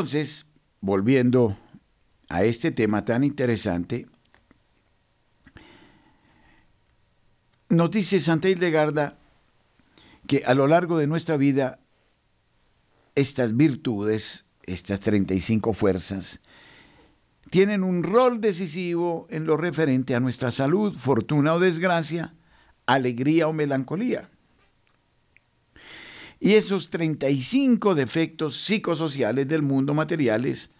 Entonces, 0.00 0.46
volviendo 0.80 1.58
a 2.30 2.42
este 2.44 2.70
tema 2.70 3.04
tan 3.04 3.22
interesante, 3.22 4.06
nos 7.68 7.90
dice 7.90 8.18
Santa 8.18 8.48
Hildegarda 8.48 9.18
que 10.26 10.42
a 10.46 10.54
lo 10.54 10.68
largo 10.68 10.96
de 10.96 11.06
nuestra 11.06 11.36
vida 11.36 11.80
estas 13.14 13.54
virtudes, 13.54 14.46
estas 14.62 15.00
35 15.00 15.74
fuerzas, 15.74 16.40
tienen 17.50 17.84
un 17.84 18.02
rol 18.02 18.40
decisivo 18.40 19.26
en 19.28 19.44
lo 19.44 19.58
referente 19.58 20.14
a 20.14 20.20
nuestra 20.20 20.50
salud, 20.50 20.96
fortuna 20.96 21.52
o 21.52 21.60
desgracia, 21.60 22.32
alegría 22.86 23.48
o 23.48 23.52
melancolía. 23.52 24.30
Y 26.40 26.54
esos 26.54 26.88
35 26.88 27.94
defectos 27.94 28.56
psicosociales 28.56 29.46
del 29.46 29.60
mundo 29.60 29.92
materiales, 29.92 30.70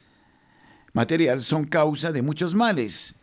material 0.94 1.42
son 1.42 1.64
causa 1.64 2.12
de 2.12 2.22
muchos 2.22 2.54
males, 2.54 3.14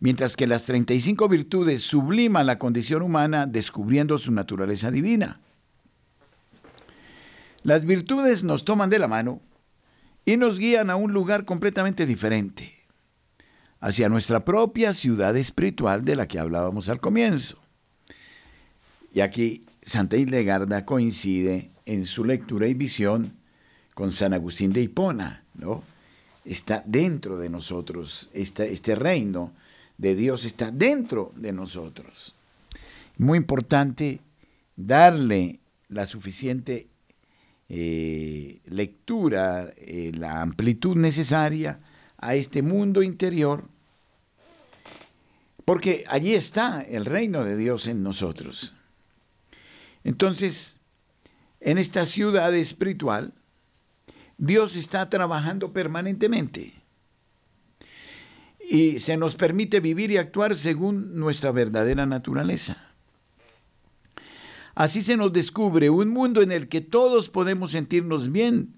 mientras 0.00 0.34
que 0.34 0.46
las 0.46 0.64
35 0.64 1.28
virtudes 1.28 1.82
subliman 1.82 2.46
la 2.46 2.58
condición 2.58 3.02
humana 3.02 3.46
descubriendo 3.46 4.16
su 4.16 4.32
naturaleza 4.32 4.90
divina. 4.90 5.40
Las 7.62 7.84
virtudes 7.84 8.42
nos 8.42 8.64
toman 8.64 8.88
de 8.88 8.98
la 8.98 9.06
mano 9.06 9.42
y 10.24 10.38
nos 10.38 10.58
guían 10.58 10.88
a 10.88 10.96
un 10.96 11.12
lugar 11.12 11.44
completamente 11.44 12.06
diferente, 12.06 12.86
hacia 13.78 14.08
nuestra 14.08 14.42
propia 14.46 14.94
ciudad 14.94 15.36
espiritual 15.36 16.02
de 16.02 16.16
la 16.16 16.26
que 16.26 16.38
hablábamos 16.38 16.88
al 16.88 16.98
comienzo. 16.98 17.58
Y 19.12 19.20
aquí 19.20 19.66
Santa 19.82 20.16
Hildegarda 20.16 20.84
coincide 20.84 21.70
en 21.86 22.04
su 22.04 22.24
lectura 22.24 22.66
y 22.66 22.74
visión 22.74 23.36
con 23.94 24.12
San 24.12 24.32
Agustín 24.32 24.72
de 24.72 24.82
Hipona, 24.82 25.44
¿no? 25.54 25.82
Está 26.44 26.82
dentro 26.86 27.38
de 27.38 27.48
nosotros, 27.48 28.30
este, 28.32 28.94
reino 28.94 29.52
de 29.98 30.14
Dios 30.14 30.44
está 30.44 30.70
dentro 30.70 31.32
de 31.36 31.52
nosotros. 31.52 32.34
Muy 33.18 33.36
importante 33.36 34.20
darle 34.76 35.60
la 35.88 36.06
suficiente 36.06 36.88
eh, 37.68 38.60
lectura, 38.64 39.72
eh, 39.76 40.12
la 40.14 40.40
amplitud 40.40 40.96
necesaria 40.96 41.80
a 42.16 42.34
este 42.34 42.62
mundo 42.62 43.02
interior, 43.02 43.68
porque 45.64 46.04
allí 46.08 46.34
está 46.34 46.80
el 46.80 47.04
reino 47.04 47.44
de 47.44 47.56
Dios 47.56 47.86
en 47.86 48.02
nosotros. 48.02 48.74
Entonces, 50.04 50.78
en 51.60 51.78
esta 51.78 52.06
ciudad 52.06 52.54
espiritual, 52.54 53.34
Dios 54.38 54.76
está 54.76 55.10
trabajando 55.10 55.72
permanentemente 55.72 56.72
y 58.70 59.00
se 59.00 59.16
nos 59.16 59.34
permite 59.34 59.80
vivir 59.80 60.10
y 60.12 60.16
actuar 60.16 60.56
según 60.56 61.16
nuestra 61.16 61.50
verdadera 61.50 62.06
naturaleza. 62.06 62.90
Así 64.74 65.02
se 65.02 65.16
nos 65.16 65.32
descubre 65.32 65.90
un 65.90 66.08
mundo 66.08 66.40
en 66.40 66.52
el 66.52 66.68
que 66.68 66.80
todos 66.80 67.28
podemos 67.28 67.72
sentirnos 67.72 68.30
bien, 68.30 68.76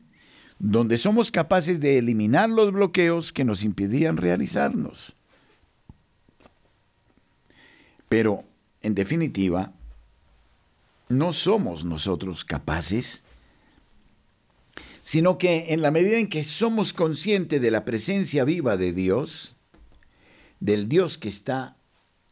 donde 0.58 0.96
somos 0.96 1.30
capaces 1.30 1.78
de 1.78 1.98
eliminar 1.98 2.48
los 2.48 2.72
bloqueos 2.72 3.32
que 3.32 3.44
nos 3.44 3.62
impidían 3.62 4.16
realizarnos. 4.16 5.14
Pero, 8.08 8.44
en 8.80 8.94
definitiva, 8.94 9.72
no 11.12 11.32
somos 11.32 11.84
nosotros 11.84 12.44
capaces, 12.44 13.22
sino 15.02 15.38
que 15.38 15.72
en 15.72 15.82
la 15.82 15.90
medida 15.90 16.18
en 16.18 16.28
que 16.28 16.42
somos 16.42 16.92
conscientes 16.92 17.60
de 17.60 17.70
la 17.70 17.84
presencia 17.84 18.44
viva 18.44 18.76
de 18.76 18.92
Dios, 18.92 19.56
del 20.60 20.88
Dios 20.88 21.18
que 21.18 21.28
está 21.28 21.76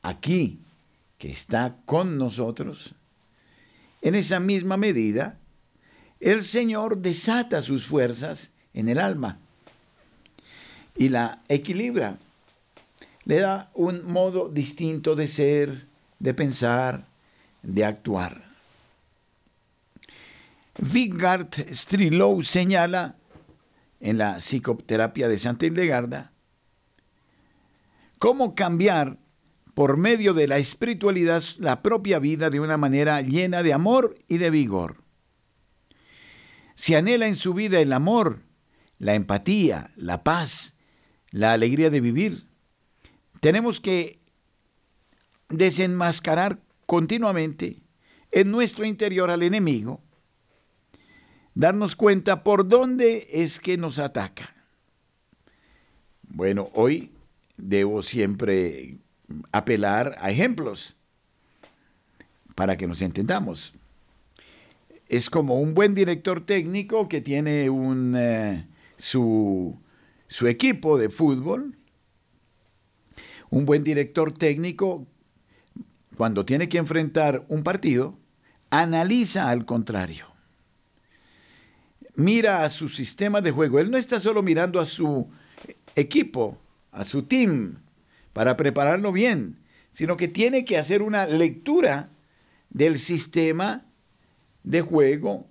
aquí, 0.02 0.60
que 1.18 1.30
está 1.30 1.76
con 1.84 2.16
nosotros, 2.16 2.94
en 4.02 4.14
esa 4.14 4.40
misma 4.40 4.76
medida, 4.76 5.38
el 6.20 6.42
Señor 6.42 6.98
desata 6.98 7.60
sus 7.62 7.86
fuerzas 7.86 8.52
en 8.72 8.88
el 8.88 8.98
alma 8.98 9.38
y 10.96 11.08
la 11.08 11.42
equilibra, 11.48 12.18
le 13.24 13.40
da 13.40 13.70
un 13.74 14.04
modo 14.10 14.48
distinto 14.48 15.14
de 15.14 15.26
ser, 15.26 15.86
de 16.18 16.34
pensar, 16.34 17.06
de 17.62 17.84
actuar. 17.84 18.49
Vigard 20.78 21.50
Strilow 21.72 22.42
señala 22.42 23.16
en 24.00 24.18
la 24.18 24.36
psicoterapia 24.38 25.28
de 25.28 25.38
Santa 25.38 25.66
Hildegarda 25.66 26.32
cómo 28.18 28.54
cambiar 28.54 29.18
por 29.74 29.96
medio 29.96 30.34
de 30.34 30.46
la 30.46 30.58
espiritualidad 30.58 31.42
la 31.58 31.82
propia 31.82 32.18
vida 32.18 32.50
de 32.50 32.60
una 32.60 32.76
manera 32.76 33.20
llena 33.22 33.62
de 33.62 33.72
amor 33.72 34.16
y 34.28 34.38
de 34.38 34.50
vigor. 34.50 35.02
Si 36.74 36.94
anhela 36.94 37.26
en 37.26 37.36
su 37.36 37.54
vida 37.54 37.80
el 37.80 37.92
amor, 37.92 38.42
la 38.98 39.14
empatía, 39.14 39.92
la 39.96 40.22
paz, 40.22 40.74
la 41.30 41.52
alegría 41.52 41.90
de 41.90 42.00
vivir, 42.00 42.46
tenemos 43.40 43.80
que 43.80 44.20
desenmascarar 45.48 46.60
continuamente 46.86 47.82
en 48.30 48.50
nuestro 48.50 48.84
interior 48.84 49.30
al 49.30 49.42
enemigo 49.42 50.02
darnos 51.54 51.96
cuenta 51.96 52.42
por 52.42 52.68
dónde 52.68 53.26
es 53.30 53.60
que 53.60 53.76
nos 53.76 53.98
ataca. 53.98 54.54
Bueno, 56.22 56.70
hoy 56.74 57.10
debo 57.56 58.02
siempre 58.02 58.98
apelar 59.52 60.16
a 60.20 60.30
ejemplos 60.30 60.96
para 62.54 62.76
que 62.76 62.86
nos 62.86 63.02
entendamos. 63.02 63.74
Es 65.08 65.28
como 65.28 65.60
un 65.60 65.74
buen 65.74 65.94
director 65.94 66.44
técnico 66.44 67.08
que 67.08 67.20
tiene 67.20 67.68
un, 67.68 68.14
eh, 68.16 68.66
su, 68.96 69.78
su 70.28 70.46
equipo 70.46 70.98
de 70.98 71.10
fútbol. 71.10 71.76
Un 73.50 73.66
buen 73.66 73.82
director 73.82 74.32
técnico, 74.32 75.08
cuando 76.16 76.44
tiene 76.44 76.68
que 76.68 76.78
enfrentar 76.78 77.44
un 77.48 77.64
partido, 77.64 78.16
analiza 78.70 79.50
al 79.50 79.64
contrario 79.64 80.29
mira 82.20 82.64
a 82.64 82.68
su 82.68 82.88
sistema 82.88 83.40
de 83.40 83.50
juego. 83.50 83.78
Él 83.78 83.90
no 83.90 83.96
está 83.96 84.20
solo 84.20 84.42
mirando 84.42 84.80
a 84.80 84.84
su 84.84 85.28
equipo, 85.96 86.58
a 86.92 87.04
su 87.04 87.22
team, 87.22 87.78
para 88.32 88.56
prepararlo 88.56 89.10
bien, 89.10 89.58
sino 89.90 90.16
que 90.16 90.28
tiene 90.28 90.64
que 90.64 90.78
hacer 90.78 91.02
una 91.02 91.26
lectura 91.26 92.10
del 92.68 92.98
sistema 92.98 93.86
de 94.62 94.82
juego, 94.82 95.48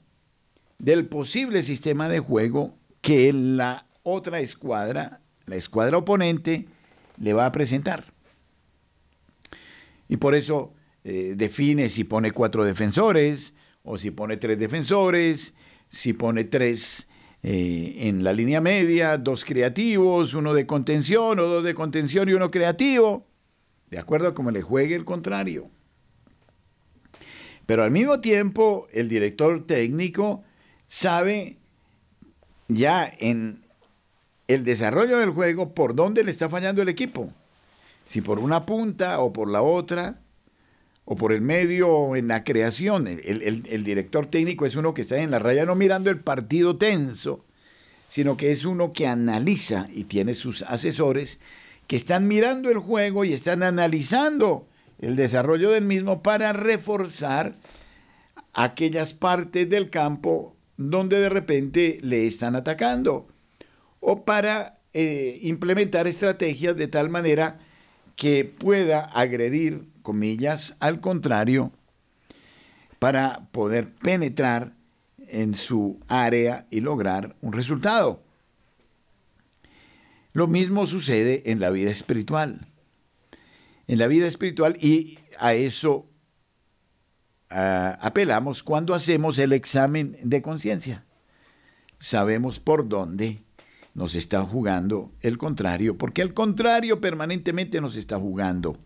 del 0.78 1.08
posible 1.08 1.64
sistema 1.64 2.08
de 2.08 2.20
juego 2.20 2.78
que 3.02 3.34
la 3.34 3.86
otra 4.04 4.40
escuadra, 4.40 5.22
la 5.46 5.56
escuadra 5.56 5.98
oponente, 5.98 6.68
le 7.20 7.34
va 7.34 7.48
a 7.48 7.52
presentar. 7.52 8.14
Y 10.08 10.18
por 10.18 10.36
eso 10.36 10.74
eh, 11.04 11.34
define 11.36 11.90
si 11.90 12.04
pone 12.04 12.32
cuatro 12.32 12.64
defensores 12.64 13.54
o 13.84 13.98
si 13.98 14.12
pone 14.12 14.38
tres 14.38 14.58
defensores, 14.58 15.54
si 15.90 16.14
pone 16.14 16.44
tres 16.44 17.08
eh, 17.42 17.96
en 18.00 18.24
la 18.24 18.34
línea 18.34 18.62
media, 18.62 19.18
dos 19.18 19.46
creativos, 19.46 20.34
uno 20.34 20.54
de 20.54 20.66
contención 20.66 21.40
o 21.40 21.44
dos 21.44 21.64
de 21.64 21.74
contención 21.74 22.30
y 22.30 22.34
uno 22.34 22.52
creativo, 22.52 23.26
de 23.90 24.00
acuerdo 24.00 24.30
a 24.30 24.34
cómo 24.34 24.52
le 24.52 24.62
juegue 24.62 24.96
el 24.96 25.06
contrario. 25.06 25.70
Pero 27.66 27.84
al 27.84 27.92
mismo 27.92 28.20
tiempo, 28.20 28.88
el 28.92 29.08
director 29.08 29.66
técnico 29.66 30.44
sabe 30.88 31.58
ya 32.68 33.12
en 33.20 33.64
el 34.48 34.64
desarrollo 34.66 35.20
del 35.20 35.30
juego 35.30 35.74
por 35.76 35.94
dónde 35.94 36.24
le 36.24 36.32
está 36.32 36.50
fallando 36.50 36.82
el 36.82 36.90
equipo. 36.90 37.32
Si 38.06 38.22
por 38.22 38.40
una 38.40 38.66
punta 38.66 39.20
o 39.20 39.32
por 39.32 39.50
la 39.50 39.62
otra, 39.62 40.20
o 41.12 41.16
por 41.16 41.34
el 41.34 41.42
medio 41.42 42.16
en 42.16 42.28
la 42.28 42.44
creación. 42.44 43.08
El, 43.08 43.66
el, 43.68 43.84
director 43.84 44.28
técnico 44.28 44.68
es 44.68 44.76
uno 44.76 44.94
que 44.94 45.02
está 45.02 45.18
en 45.18 45.32
la 45.32 45.40
raya 45.40 45.66
no 45.66 45.74
mirando 45.74 46.12
el 46.12 46.20
partido 46.20 46.78
tenso, 46.78 47.44
sino 48.08 48.38
que 48.38 48.52
es 48.52 48.64
uno 48.64 48.94
que 48.94 49.08
analiza 49.08 49.88
y 49.92 50.04
tiene 50.04 50.36
sus 50.36 50.62
asesores 50.62 51.40
que 51.88 51.96
están 51.96 52.28
mirando 52.28 52.70
el 52.70 52.78
juego 52.78 53.26
y 53.26 53.34
están 53.34 53.64
analizando 53.64 54.68
el 55.00 55.16
desarrollo 55.16 55.72
del 55.72 55.84
mismo 55.84 56.22
para 56.22 56.54
reforzar 56.54 57.56
aquellas 58.54 59.14
partes 59.14 59.68
del 59.68 59.90
campo 59.90 60.56
donde 60.78 61.20
de 61.20 61.30
repente 61.30 61.98
le 62.04 62.28
están 62.28 62.56
atacando 62.56 63.28
o 64.00 64.26
para 64.26 64.76
eh, 64.94 65.40
implementar 65.42 66.06
estrategias 66.06 66.78
de 66.78 66.88
tal 66.88 67.10
manera 67.10 67.58
que 68.16 68.46
pueda 68.46 69.00
agredir, 69.00 69.86
comillas, 70.02 70.76
al 70.80 71.00
contrario, 71.00 71.72
para 73.00 73.48
poder 73.52 73.94
penetrar 73.94 74.74
en 75.18 75.56
su 75.56 76.00
área 76.08 76.68
y 76.70 76.82
lograr 76.82 77.36
un 77.42 77.54
resultado. 77.54 78.24
Lo 80.34 80.48
mismo 80.48 80.86
sucede 80.86 81.52
en 81.52 81.60
la 81.60 81.70
vida 81.70 81.90
espiritual. 81.92 82.68
En 83.88 83.98
la 83.98 84.08
vida 84.08 84.28
espiritual 84.28 84.78
y 84.80 85.20
a 85.40 85.54
eso 85.54 86.08
ah, 87.50 87.98
apelamos 88.02 88.64
cuando 88.64 88.94
hacemos 88.94 89.40
el 89.40 89.54
examen 89.54 90.18
de 90.24 90.42
conciencia. 90.42 91.06
Sabemos 91.98 92.60
por 92.60 92.88
dónde 92.88 93.44
nos 93.94 94.16
está 94.16 94.44
jugando 94.46 95.12
el 95.22 95.38
contrario, 95.38 95.98
porque 95.98 96.22
el 96.22 96.34
contrario 96.34 97.02
permanentemente 97.02 97.82
nos 97.82 97.98
está 97.98 98.18
jugando. 98.18 98.78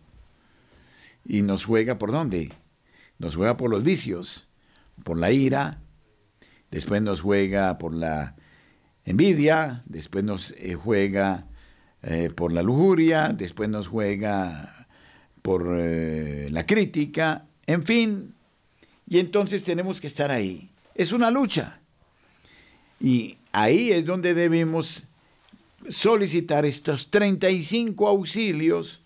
Y 1.24 1.42
nos 1.42 1.64
juega 1.64 1.98
por 1.98 2.12
dónde? 2.12 2.52
Nos 3.18 3.36
juega 3.36 3.56
por 3.56 3.70
los 3.70 3.82
vicios, 3.82 4.48
por 5.02 5.18
la 5.18 5.30
ira, 5.30 5.80
después 6.70 7.00
nos 7.02 7.20
juega 7.20 7.78
por 7.78 7.94
la 7.94 8.36
envidia, 9.04 9.82
después 9.86 10.24
nos 10.24 10.52
eh, 10.52 10.74
juega 10.74 11.46
eh, 12.02 12.30
por 12.34 12.52
la 12.52 12.62
lujuria, 12.62 13.34
después 13.36 13.68
nos 13.68 13.88
juega 13.88 14.88
por 15.42 15.76
eh, 15.78 16.48
la 16.50 16.66
crítica, 16.66 17.46
en 17.66 17.84
fin. 17.84 18.34
Y 19.06 19.18
entonces 19.18 19.62
tenemos 19.62 20.00
que 20.00 20.06
estar 20.06 20.30
ahí. 20.30 20.70
Es 20.94 21.12
una 21.12 21.30
lucha. 21.30 21.80
Y 23.00 23.38
ahí 23.52 23.92
es 23.92 24.04
donde 24.04 24.34
debemos 24.34 25.04
solicitar 25.88 26.64
estos 26.64 27.10
35 27.10 28.08
auxilios 28.08 29.03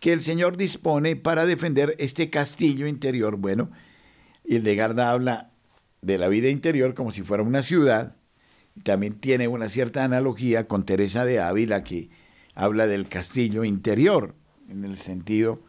que 0.00 0.12
el 0.12 0.20
Señor 0.20 0.56
dispone 0.56 1.16
para 1.16 1.46
defender 1.46 1.94
este 1.98 2.30
castillo 2.30 2.86
interior. 2.86 3.36
Bueno, 3.36 3.70
Garda 4.44 5.10
habla 5.10 5.50
de 6.02 6.18
la 6.18 6.28
vida 6.28 6.48
interior 6.48 6.94
como 6.94 7.12
si 7.12 7.22
fuera 7.22 7.42
una 7.42 7.62
ciudad, 7.62 8.16
también 8.82 9.14
tiene 9.14 9.48
una 9.48 9.68
cierta 9.68 10.04
analogía 10.04 10.64
con 10.64 10.84
Teresa 10.84 11.24
de 11.24 11.40
Ávila 11.40 11.82
que 11.82 12.10
habla 12.54 12.86
del 12.86 13.08
castillo 13.08 13.64
interior, 13.64 14.34
en 14.68 14.84
el 14.84 14.96
sentido 14.96 15.62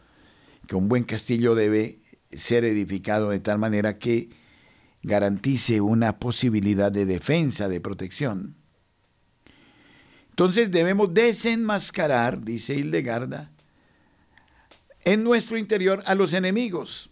que 0.68 0.76
un 0.76 0.90
buen 0.90 1.04
castillo 1.04 1.56
debe 1.56 2.02
ser 2.32 2.66
edificado 2.66 3.30
de 3.30 3.40
tal 3.40 3.58
manera 3.58 3.98
que 3.98 4.30
garantice 5.02 5.80
una 5.80 6.20
posibilidad 6.20 6.92
de 6.92 7.06
defensa, 7.06 7.70
de 7.70 7.80
protección. 7.80 8.56
Entonces 10.32 10.70
debemos 10.70 11.14
desenmascarar, 11.14 12.44
dice 12.44 12.76
Hildegarda, 12.76 13.52
en 15.08 15.24
nuestro 15.24 15.58
interior 15.58 16.04
a 16.06 16.16
los 16.16 16.34
enemigos, 16.34 17.10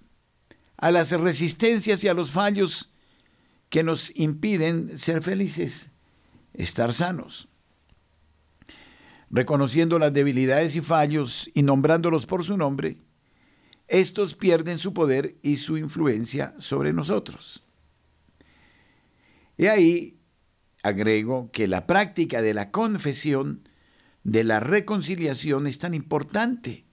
a 0.76 0.92
las 0.92 1.12
resistencias 1.12 2.04
y 2.04 2.10
a 2.10 2.14
los 2.14 2.30
fallos 2.30 2.90
que 3.70 3.84
nos 3.84 4.14
impiden 4.18 4.98
ser 4.98 5.22
felices, 5.22 5.94
estar 6.54 6.94
sanos. 6.94 7.48
Reconociendo 9.30 9.98
las 9.98 10.12
debilidades 10.12 10.76
y 10.76 10.82
fallos 10.82 11.50
y 11.54 11.64
nombrándolos 11.64 12.26
por 12.26 12.44
su 12.44 12.58
nombre, 12.58 12.98
estos 13.88 14.36
pierden 14.36 14.78
su 14.78 14.94
poder 14.94 15.38
y 15.42 15.56
su 15.56 15.78
influencia 15.78 16.54
sobre 16.58 16.92
nosotros. 16.92 17.64
Y 19.56 19.68
ahí 19.68 20.20
agrego 20.84 21.50
que 21.54 21.70
la 21.70 21.88
práctica 21.88 22.42
de 22.42 22.54
la 22.54 22.72
confesión, 22.72 23.70
de 24.26 24.44
la 24.44 24.60
reconciliación 24.60 25.66
es 25.66 25.78
tan 25.78 25.94
importante, 25.94 26.85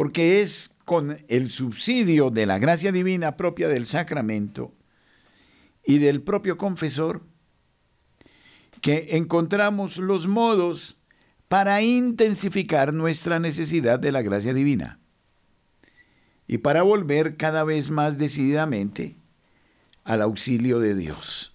porque 0.00 0.40
es 0.40 0.70
con 0.86 1.22
el 1.28 1.50
subsidio 1.50 2.30
de 2.30 2.46
la 2.46 2.58
gracia 2.58 2.90
divina 2.90 3.36
propia 3.36 3.68
del 3.68 3.84
sacramento 3.84 4.72
y 5.84 5.98
del 5.98 6.22
propio 6.22 6.56
confesor, 6.56 7.20
que 8.80 9.08
encontramos 9.18 9.98
los 9.98 10.26
modos 10.26 10.96
para 11.48 11.82
intensificar 11.82 12.94
nuestra 12.94 13.40
necesidad 13.40 13.98
de 13.98 14.10
la 14.10 14.22
gracia 14.22 14.54
divina 14.54 15.00
y 16.46 16.56
para 16.56 16.80
volver 16.80 17.36
cada 17.36 17.62
vez 17.62 17.90
más 17.90 18.16
decididamente 18.16 19.18
al 20.04 20.22
auxilio 20.22 20.78
de 20.78 20.94
Dios. 20.94 21.54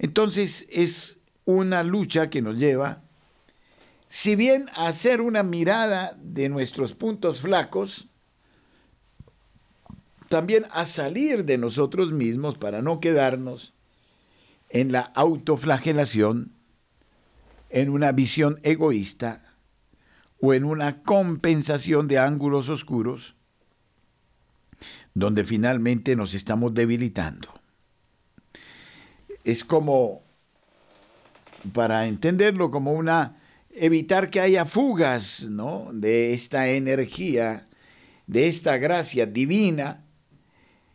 Entonces 0.00 0.66
es 0.72 1.20
una 1.44 1.84
lucha 1.84 2.30
que 2.30 2.42
nos 2.42 2.56
lleva, 2.58 3.04
si 4.08 4.36
bien 4.36 4.68
hacer 4.74 5.20
una 5.20 5.42
mirada 5.42 6.16
de 6.20 6.48
nuestros 6.48 6.94
puntos 6.94 7.40
flacos, 7.40 8.08
también 10.28 10.66
a 10.70 10.84
salir 10.84 11.44
de 11.44 11.58
nosotros 11.58 12.12
mismos 12.12 12.58
para 12.58 12.82
no 12.82 13.00
quedarnos 13.00 13.74
en 14.70 14.92
la 14.92 15.00
autoflagelación, 15.00 16.52
en 17.70 17.90
una 17.90 18.12
visión 18.12 18.60
egoísta 18.62 19.54
o 20.40 20.54
en 20.54 20.64
una 20.64 21.02
compensación 21.02 22.08
de 22.08 22.18
ángulos 22.18 22.68
oscuros, 22.68 23.34
donde 25.14 25.44
finalmente 25.44 26.14
nos 26.16 26.34
estamos 26.34 26.74
debilitando. 26.74 27.48
Es 29.44 29.64
como, 29.64 30.22
para 31.72 32.06
entenderlo, 32.06 32.70
como 32.70 32.92
una, 32.92 33.36
evitar 33.76 34.30
que 34.30 34.40
haya 34.40 34.64
fugas 34.64 35.44
¿no? 35.44 35.90
de 35.92 36.32
esta 36.34 36.68
energía, 36.68 37.68
de 38.26 38.48
esta 38.48 38.78
gracia 38.78 39.26
divina, 39.26 40.04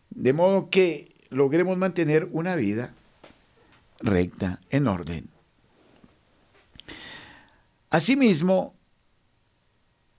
de 0.09 0.33
modo 0.33 0.69
que 0.69 1.15
logremos 1.29 1.77
mantener 1.77 2.27
una 2.31 2.55
vida 2.55 2.93
recta, 3.99 4.59
en 4.69 4.87
orden. 4.87 5.29
Asimismo, 7.89 8.75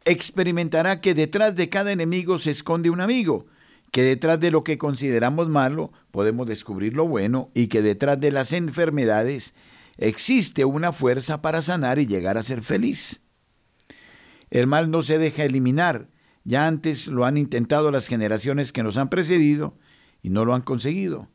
experimentará 0.05 1.01
que 1.01 1.15
detrás 1.15 1.57
de 1.57 1.69
cada 1.69 1.93
enemigo 1.93 2.39
se 2.39 2.51
esconde 2.51 2.91
un 2.91 3.01
amigo, 3.01 3.47
que 3.91 4.03
detrás 4.03 4.41
de 4.41 4.51
lo 4.51 4.65
que 4.65 4.79
consideramos 4.79 5.49
malo 5.49 5.93
podemos 6.11 6.47
descubrir 6.47 6.95
lo 6.95 7.07
bueno 7.07 7.51
y 7.55 7.67
que 7.67 7.83
detrás 7.83 8.21
de 8.21 8.31
las 8.31 8.53
enfermedades 8.53 9.55
existe 9.97 10.65
una 10.65 10.93
fuerza 10.93 11.43
para 11.43 11.63
sanar 11.63 11.99
y 11.99 12.07
llegar 12.07 12.39
a 12.39 12.43
ser 12.43 12.63
feliz. 12.63 13.23
El 14.51 14.67
mal 14.67 14.91
no 14.91 15.03
se 15.03 15.19
deja 15.19 15.45
eliminar, 15.45 16.09
ya 16.45 16.67
antes 16.67 17.07
lo 17.07 17.25
han 17.25 17.37
intentado 17.37 17.91
las 17.91 18.09
generaciones 18.09 18.73
que 18.73 18.83
nos 18.83 18.97
han 18.97 19.09
precedido 19.09 19.79
y 20.23 20.31
no 20.31 20.45
lo 20.45 20.55
han 20.55 20.63
conseguido. 20.63 21.29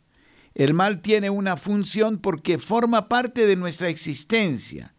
El 0.54 0.74
mal 0.74 1.02
tiene 1.02 1.30
una 1.30 1.58
función 1.58 2.18
porque 2.18 2.58
forma 2.58 3.10
parte 3.10 3.46
de 3.46 3.56
nuestra 3.56 3.90
existencia 3.90 4.96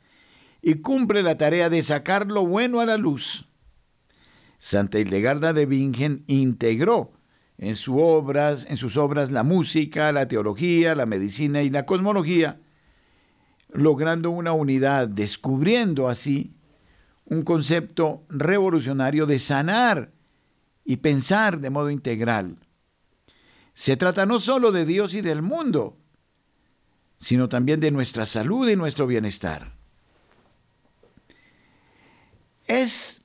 y 0.62 0.76
cumple 0.76 1.22
la 1.22 1.36
tarea 1.36 1.68
de 1.68 1.82
sacar 1.82 2.26
lo 2.26 2.46
bueno 2.46 2.80
a 2.80 2.86
la 2.86 2.96
luz. 2.96 3.48
Santa 4.58 4.98
Hildegarda 4.98 5.52
de 5.52 5.66
Bingen 5.66 6.24
integró 6.26 7.12
en, 7.58 7.74
obras, 7.88 8.66
en 8.68 8.76
sus 8.76 8.96
obras 8.96 9.30
la 9.30 9.42
música, 9.42 10.12
la 10.12 10.28
teología, 10.28 10.94
la 10.94 11.06
medicina 11.06 11.62
y 11.62 11.70
la 11.70 11.86
cosmología, 11.86 12.60
logrando 13.70 14.30
una 14.30 14.52
unidad, 14.52 15.08
descubriendo 15.08 16.08
así 16.08 16.54
un 17.24 17.42
concepto 17.42 18.24
revolucionario 18.28 19.26
de 19.26 19.38
sanar 19.38 20.12
y 20.84 20.96
pensar 20.96 21.60
de 21.60 21.70
modo 21.70 21.90
integral. 21.90 22.56
Se 23.74 23.96
trata 23.96 24.26
no 24.26 24.40
solo 24.40 24.72
de 24.72 24.86
Dios 24.86 25.14
y 25.14 25.20
del 25.20 25.42
mundo, 25.42 25.96
sino 27.18 27.48
también 27.48 27.80
de 27.80 27.90
nuestra 27.90 28.26
salud 28.26 28.68
y 28.68 28.76
nuestro 28.76 29.06
bienestar. 29.06 29.72
Es, 32.66 33.22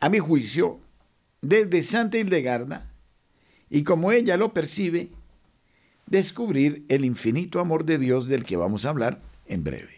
a 0.00 0.08
mi 0.08 0.18
juicio, 0.20 0.80
desde 1.40 1.82
Santa 1.82 2.18
Hildegarda, 2.18 2.90
y 3.68 3.82
como 3.82 4.12
ella 4.12 4.36
lo 4.36 4.54
percibe, 4.54 5.10
descubrir 6.06 6.84
el 6.88 7.04
infinito 7.04 7.60
amor 7.60 7.84
de 7.84 7.98
Dios 7.98 8.28
del 8.28 8.44
que 8.44 8.56
vamos 8.56 8.84
a 8.84 8.90
hablar 8.90 9.22
en 9.46 9.64
breve. 9.64 9.93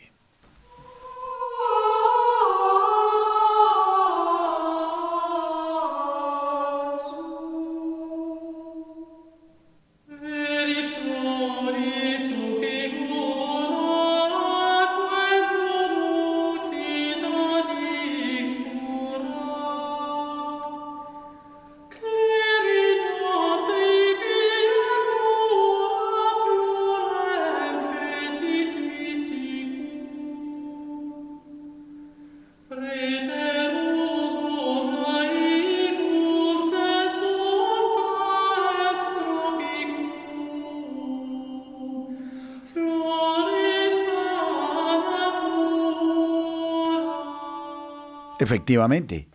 Efectivamente, 48.46 49.26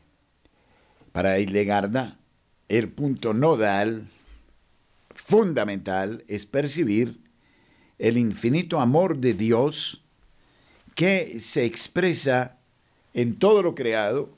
para 1.11 1.37
Hildegarda, 1.37 2.17
el 2.69 2.87
punto 2.87 3.33
nodal, 3.33 4.07
fundamental, 5.13 6.23
es 6.29 6.45
percibir 6.45 7.19
el 7.99 8.17
infinito 8.17 8.79
amor 8.79 9.17
de 9.17 9.33
Dios 9.33 10.05
que 10.95 11.41
se 11.41 11.65
expresa 11.65 12.55
en 13.13 13.37
todo 13.37 13.61
lo 13.61 13.75
creado 13.75 14.29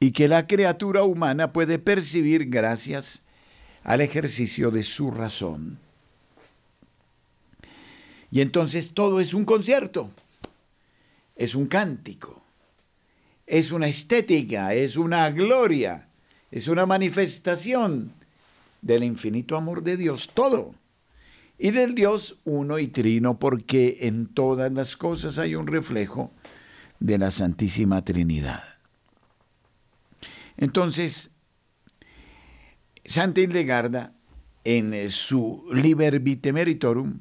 y 0.00 0.10
que 0.10 0.26
la 0.26 0.48
criatura 0.48 1.04
humana 1.04 1.52
puede 1.52 1.78
percibir 1.78 2.46
gracias 2.46 3.22
al 3.84 4.00
ejercicio 4.00 4.72
de 4.72 4.82
su 4.82 5.12
razón. 5.12 5.78
Y 8.32 8.40
entonces 8.40 8.94
todo 8.94 9.20
es 9.20 9.32
un 9.32 9.44
concierto, 9.44 10.10
es 11.36 11.54
un 11.54 11.68
cántico, 11.68 12.42
es 13.50 13.72
una 13.72 13.88
estética, 13.88 14.74
es 14.74 14.96
una 14.96 15.28
gloria, 15.30 16.06
es 16.52 16.68
una 16.68 16.86
manifestación 16.86 18.12
del 18.80 19.02
infinito 19.02 19.56
amor 19.56 19.82
de 19.82 19.96
Dios, 19.96 20.30
todo. 20.32 20.76
Y 21.58 21.72
del 21.72 21.96
Dios 21.96 22.38
uno 22.44 22.78
y 22.78 22.86
trino, 22.86 23.40
porque 23.40 23.98
en 24.02 24.26
todas 24.26 24.72
las 24.72 24.96
cosas 24.96 25.38
hay 25.40 25.56
un 25.56 25.66
reflejo 25.66 26.30
de 27.00 27.18
la 27.18 27.32
Santísima 27.32 28.04
Trinidad. 28.04 28.62
Entonces, 30.56 31.32
Santa 33.04 33.40
Hildegarda, 33.40 34.12
en 34.62 35.10
su 35.10 35.68
Liber 35.72 36.20
Vitae 36.20 36.52
Meritorum, 36.52 37.18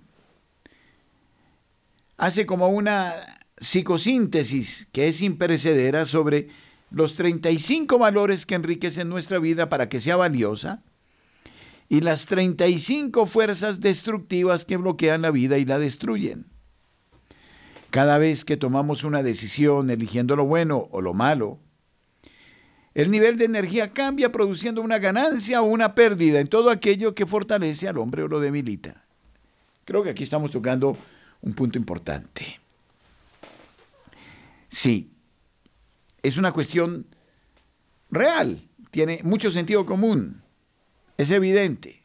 hace 2.18 2.46
como 2.46 2.68
una 2.70 3.39
psicosíntesis 3.60 4.88
que 4.92 5.08
es 5.08 5.22
imperecedera 5.22 6.06
sobre 6.06 6.50
los 6.92 7.16
35 7.16 7.98
valores 7.98 8.46
que 8.46 8.56
enriquecen 8.56 9.10
nuestra 9.10 9.40
vida 9.40 9.70
para 9.70 9.90
que 9.90 10.00
sea 10.00 10.16
valiosa 10.16 10.84
y 11.88 12.02
las 12.02 12.26
35 12.28 13.26
fuerzas 13.26 13.80
destructivas 13.80 14.66
que 14.66 14.78
bloquean 14.78 15.22
la 15.22 15.32
vida 15.32 15.58
y 15.58 15.66
la 15.66 15.80
destruyen. 15.80 16.46
Cada 17.90 18.20
vez 18.20 18.46
que 18.46 18.58
tomamos 18.58 19.04
una 19.04 19.24
decisión 19.24 19.90
eligiendo 19.90 20.36
lo 20.36 20.46
bueno 20.46 20.88
o 20.92 21.02
lo 21.02 21.14
malo, 21.16 21.60
el 22.94 23.10
nivel 23.10 23.38
de 23.38 23.46
energía 23.46 23.94
cambia 23.94 24.32
produciendo 24.32 24.82
una 24.82 25.00
ganancia 25.00 25.62
o 25.62 25.66
una 25.66 25.96
pérdida 25.96 26.40
en 26.40 26.48
todo 26.48 26.70
aquello 26.70 27.16
que 27.16 27.26
fortalece 27.26 27.88
al 27.88 27.98
hombre 27.98 28.24
o 28.24 28.28
lo 28.28 28.40
debilita. 28.40 29.06
Creo 29.86 30.04
que 30.04 30.12
aquí 30.12 30.24
estamos 30.24 30.52
tocando 30.52 30.98
un 31.42 31.54
punto 31.54 31.80
importante. 31.80 32.60
Sí, 34.70 35.12
es 36.22 36.38
una 36.38 36.52
cuestión 36.52 37.08
real, 38.10 38.68
tiene 38.92 39.22
mucho 39.24 39.52
sentido 39.52 39.86
común, 39.86 40.44
es 41.18 41.32
evidente. 41.32 42.04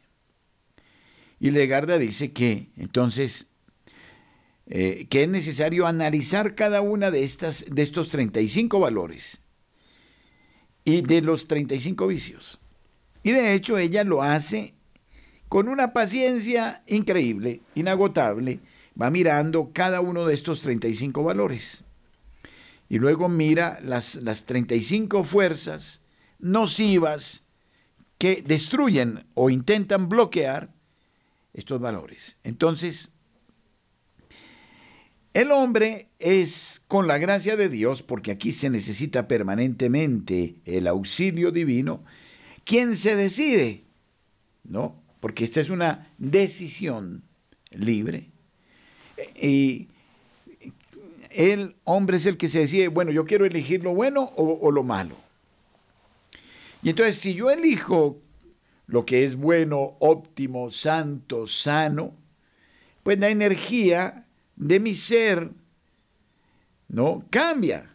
Y 1.39 1.51
Legarda 1.51 1.97
dice 1.97 2.31
que 2.31 2.69
entonces 2.77 3.47
eh, 4.67 5.05
que 5.11 5.23
es 5.23 5.29
necesario 5.29 5.85
analizar 5.85 6.55
cada 6.55 6.81
una 6.81 7.11
de, 7.11 7.23
estas, 7.23 7.65
de 7.69 7.83
estos 7.83 8.09
35 8.09 8.79
valores 8.79 9.41
y 10.83 11.01
de 11.01 11.21
los 11.21 11.47
35 11.47 12.07
vicios. 12.07 12.59
Y 13.21 13.31
de 13.31 13.53
hecho 13.53 13.77
ella 13.77 14.03
lo 14.03 14.23
hace 14.23 14.73
con 15.49 15.67
una 15.67 15.93
paciencia 15.93 16.83
increíble, 16.87 17.61
inagotable, 17.75 18.59
va 18.99 19.11
mirando 19.11 19.69
cada 19.71 20.01
uno 20.01 20.25
de 20.25 20.33
estos 20.33 20.61
35 20.61 21.23
valores 21.23 21.83
y 22.89 22.99
luego 22.99 23.29
mira 23.29 23.79
las, 23.83 24.15
las 24.15 24.45
35 24.45 25.23
fuerzas 25.23 26.01
nocivas 26.39 27.43
que 28.17 28.43
destruyen 28.45 29.25
o 29.33 29.49
intentan 29.49 30.09
bloquear 30.09 30.73
estos 31.53 31.79
valores. 31.79 32.37
Entonces, 32.43 33.11
el 35.33 35.51
hombre 35.51 36.07
es, 36.19 36.81
con 36.87 37.07
la 37.07 37.17
gracia 37.17 37.57
de 37.57 37.67
Dios, 37.67 38.03
porque 38.03 38.31
aquí 38.31 38.51
se 38.51 38.69
necesita 38.69 39.27
permanentemente 39.27 40.55
el 40.63 40.87
auxilio 40.87 41.51
divino, 41.51 42.05
quien 42.63 42.95
se 42.95 43.15
decide, 43.15 43.83
¿no? 44.63 45.03
Porque 45.19 45.43
esta 45.43 45.59
es 45.59 45.69
una 45.69 46.13
decisión 46.17 47.23
libre. 47.71 48.29
Y 49.35 49.89
el 51.35 51.75
hombre 51.83 52.17
es 52.17 52.25
el 52.25 52.37
que 52.37 52.47
se 52.47 52.59
decide, 52.59 52.87
bueno, 52.87 53.11
yo 53.11 53.25
quiero 53.25 53.45
elegir 53.45 53.83
lo 53.83 53.93
bueno 53.93 54.31
o, 54.37 54.71
lo 54.71 54.83
malo. 54.83 55.17
Y 56.81 56.89
entonces, 56.89 57.17
si 57.17 57.33
yo 57.33 57.49
elijo 57.49 58.21
lo 58.87 59.05
que 59.05 59.25
es 59.25 59.35
bueno, 59.35 59.97
óptimo, 59.99 60.71
santo, 60.71 61.45
sano, 61.45 62.15
pues 63.03 63.19
la 63.19 63.29
energía 63.29 64.25
de 64.55 64.79
mi 64.79 64.93
ser 64.93 65.51
no 66.87 67.25
cambia. 67.29 67.91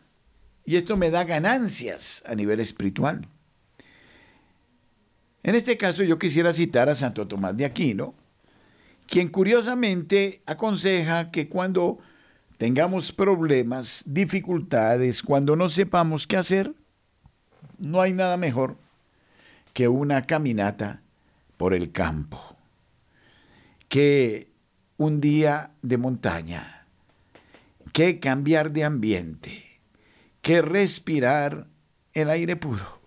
Y 0.64 0.76
esto 0.76 0.96
me 0.96 1.10
da 1.10 1.24
ganancias 1.24 2.22
a 2.26 2.34
nivel 2.34 2.60
espiritual. 2.60 3.26
En 5.42 5.54
este 5.54 5.78
caso 5.78 6.02
yo 6.02 6.18
quisiera 6.18 6.52
citar 6.52 6.90
a 6.90 6.94
Santo 6.94 7.26
Tomás 7.26 7.56
de 7.56 7.64
Aquino, 7.64 8.14
quien 9.06 9.28
curiosamente 9.28 10.42
aconseja 10.44 11.30
que 11.30 11.48
cuando 11.48 11.98
tengamos 12.60 13.10
problemas, 13.10 14.04
dificultades, 14.04 15.22
cuando 15.22 15.56
no 15.56 15.70
sepamos 15.70 16.26
qué 16.26 16.36
hacer, 16.36 16.74
no 17.78 18.02
hay 18.02 18.12
nada 18.12 18.36
mejor 18.36 18.76
que 19.72 19.88
una 19.88 20.20
caminata 20.20 21.00
por 21.56 21.72
el 21.72 21.90
campo, 21.90 22.58
que 23.88 24.52
un 24.98 25.22
día 25.22 25.70
de 25.80 25.96
montaña, 25.96 26.86
que 27.94 28.18
cambiar 28.18 28.72
de 28.72 28.84
ambiente, 28.84 29.80
que 30.42 30.60
respirar 30.60 31.66
el 32.12 32.28
aire 32.28 32.56
puro. 32.56 33.00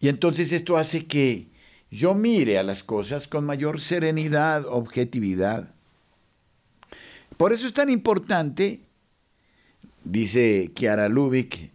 Y 0.00 0.10
entonces 0.10 0.52
esto 0.52 0.76
hace 0.76 1.06
que 1.06 1.48
yo 1.90 2.12
mire 2.14 2.58
a 2.58 2.62
las 2.62 2.84
cosas 2.84 3.26
con 3.26 3.46
mayor 3.46 3.80
serenidad, 3.80 4.66
objetividad, 4.66 5.74
por 7.40 7.54
eso 7.54 7.66
es 7.66 7.72
tan 7.72 7.88
importante, 7.88 8.82
dice 10.04 10.72
Kiara 10.74 11.08
Lubick, 11.08 11.70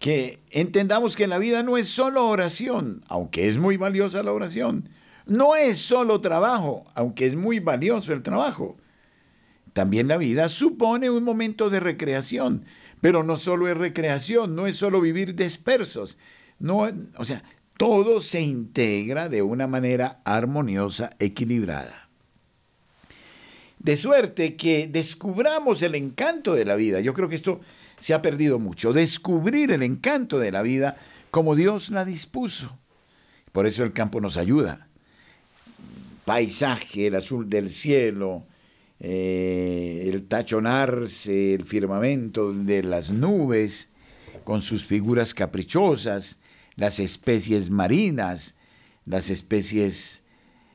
que 0.00 0.40
entendamos 0.50 1.14
que 1.14 1.28
la 1.28 1.38
vida 1.38 1.62
no 1.62 1.76
es 1.76 1.86
solo 1.86 2.26
oración, 2.26 3.04
aunque 3.06 3.46
es 3.46 3.56
muy 3.56 3.76
valiosa 3.76 4.24
la 4.24 4.32
oración. 4.32 4.88
No 5.26 5.54
es 5.54 5.78
solo 5.78 6.20
trabajo, 6.20 6.86
aunque 6.96 7.26
es 7.26 7.36
muy 7.36 7.60
valioso 7.60 8.12
el 8.12 8.24
trabajo. 8.24 8.76
También 9.74 10.08
la 10.08 10.16
vida 10.16 10.48
supone 10.48 11.08
un 11.08 11.22
momento 11.22 11.70
de 11.70 11.78
recreación, 11.78 12.64
pero 13.00 13.22
no 13.22 13.36
solo 13.36 13.68
es 13.68 13.76
recreación, 13.76 14.56
no 14.56 14.66
es 14.66 14.74
solo 14.74 15.00
vivir 15.00 15.36
dispersos. 15.36 16.18
No, 16.58 16.88
o 17.16 17.24
sea, 17.24 17.44
todo 17.76 18.20
se 18.20 18.40
integra 18.40 19.28
de 19.28 19.40
una 19.40 19.68
manera 19.68 20.20
armoniosa, 20.24 21.10
equilibrada. 21.20 22.07
De 23.78 23.96
suerte 23.96 24.56
que 24.56 24.88
descubramos 24.88 25.82
el 25.82 25.94
encanto 25.94 26.54
de 26.54 26.64
la 26.64 26.76
vida. 26.76 27.00
Yo 27.00 27.14
creo 27.14 27.28
que 27.28 27.36
esto 27.36 27.60
se 28.00 28.14
ha 28.14 28.22
perdido 28.22 28.58
mucho. 28.58 28.92
Descubrir 28.92 29.72
el 29.72 29.82
encanto 29.82 30.38
de 30.38 30.52
la 30.52 30.62
vida 30.62 30.96
como 31.30 31.54
Dios 31.54 31.90
la 31.90 32.04
dispuso. 32.04 32.78
Por 33.52 33.66
eso 33.66 33.84
el 33.84 33.92
campo 33.92 34.20
nos 34.20 34.36
ayuda. 34.36 34.88
Paisaje, 36.24 37.06
el 37.06 37.14
azul 37.14 37.48
del 37.48 37.70
cielo, 37.70 38.44
eh, 39.00 40.08
el 40.12 40.26
tachonarse, 40.26 41.54
el 41.54 41.64
firmamento 41.64 42.52
de 42.52 42.82
las 42.82 43.10
nubes, 43.10 43.90
con 44.44 44.62
sus 44.62 44.84
figuras 44.84 45.34
caprichosas, 45.34 46.38
las 46.74 47.00
especies 47.00 47.70
marinas, 47.70 48.56
las 49.04 49.30
especies 49.30 50.22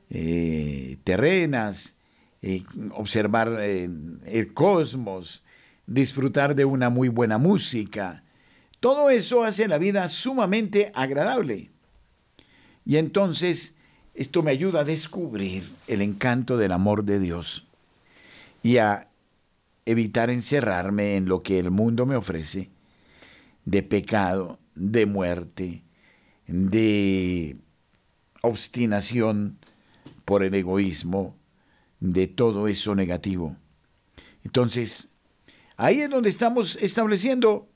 eh, 0.09 0.97
terrenas, 1.03 1.95
eh, 2.45 2.63
observar 2.91 3.57
eh, 3.61 3.89
el 4.25 4.53
cosmos, 4.53 5.43
disfrutar 5.87 6.55
de 6.55 6.65
una 6.65 6.89
muy 6.89 7.07
buena 7.07 7.37
música. 7.37 8.25
Todo 8.81 9.09
eso 9.09 9.43
hace 9.43 9.69
la 9.69 9.77
vida 9.77 10.09
sumamente 10.09 10.91
agradable. 10.93 11.71
Y 12.85 12.97
entonces 12.97 13.75
esto 14.13 14.43
me 14.43 14.51
ayuda 14.51 14.81
a 14.81 14.83
descubrir 14.83 15.71
el 15.87 16.01
encanto 16.01 16.57
del 16.57 16.73
amor 16.73 17.05
de 17.05 17.19
Dios 17.19 17.65
y 18.61 18.75
a 18.75 19.07
evitar 19.85 20.29
encerrarme 20.29 21.15
en 21.15 21.27
lo 21.27 21.43
que 21.43 21.59
el 21.59 21.71
mundo 21.71 22.05
me 22.05 22.17
ofrece 22.17 22.71
de 23.63 23.83
pecado, 23.83 24.59
de 24.75 25.05
muerte, 25.05 25.83
de 26.47 27.55
obstinación 28.41 29.59
por 30.25 30.43
el 30.43 30.53
egoísmo, 30.55 31.37
de 32.11 32.27
todo 32.27 32.67
eso 32.67 32.93
negativo. 32.95 33.55
Entonces, 34.43 35.09
Ahí 35.77 36.01
es 36.01 36.09
donde 36.09 36.29
estamos 36.29 36.75
estableciendo 36.77 37.69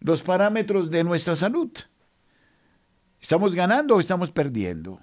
los 0.00 0.22
parámetros 0.22 0.90
de 0.90 1.04
nuestra 1.04 1.34
salud. 1.34 1.70
¿Estamos 3.20 3.54
ganando 3.54 3.96
o 3.96 4.00
estamos 4.00 4.30
perdiendo? 4.30 5.00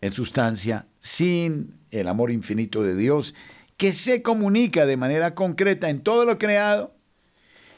En 0.00 0.10
sustancia, 0.10 0.86
sin 0.98 1.78
el 1.90 2.08
amor 2.08 2.30
infinito 2.30 2.82
de 2.82 2.96
Dios, 2.96 3.34
que 3.76 3.92
se 3.92 4.22
comunica 4.22 4.86
de 4.86 4.96
manera 4.96 5.34
concreta 5.34 5.88
en 5.88 6.02
todo 6.02 6.24
lo 6.24 6.38
creado 6.38 6.94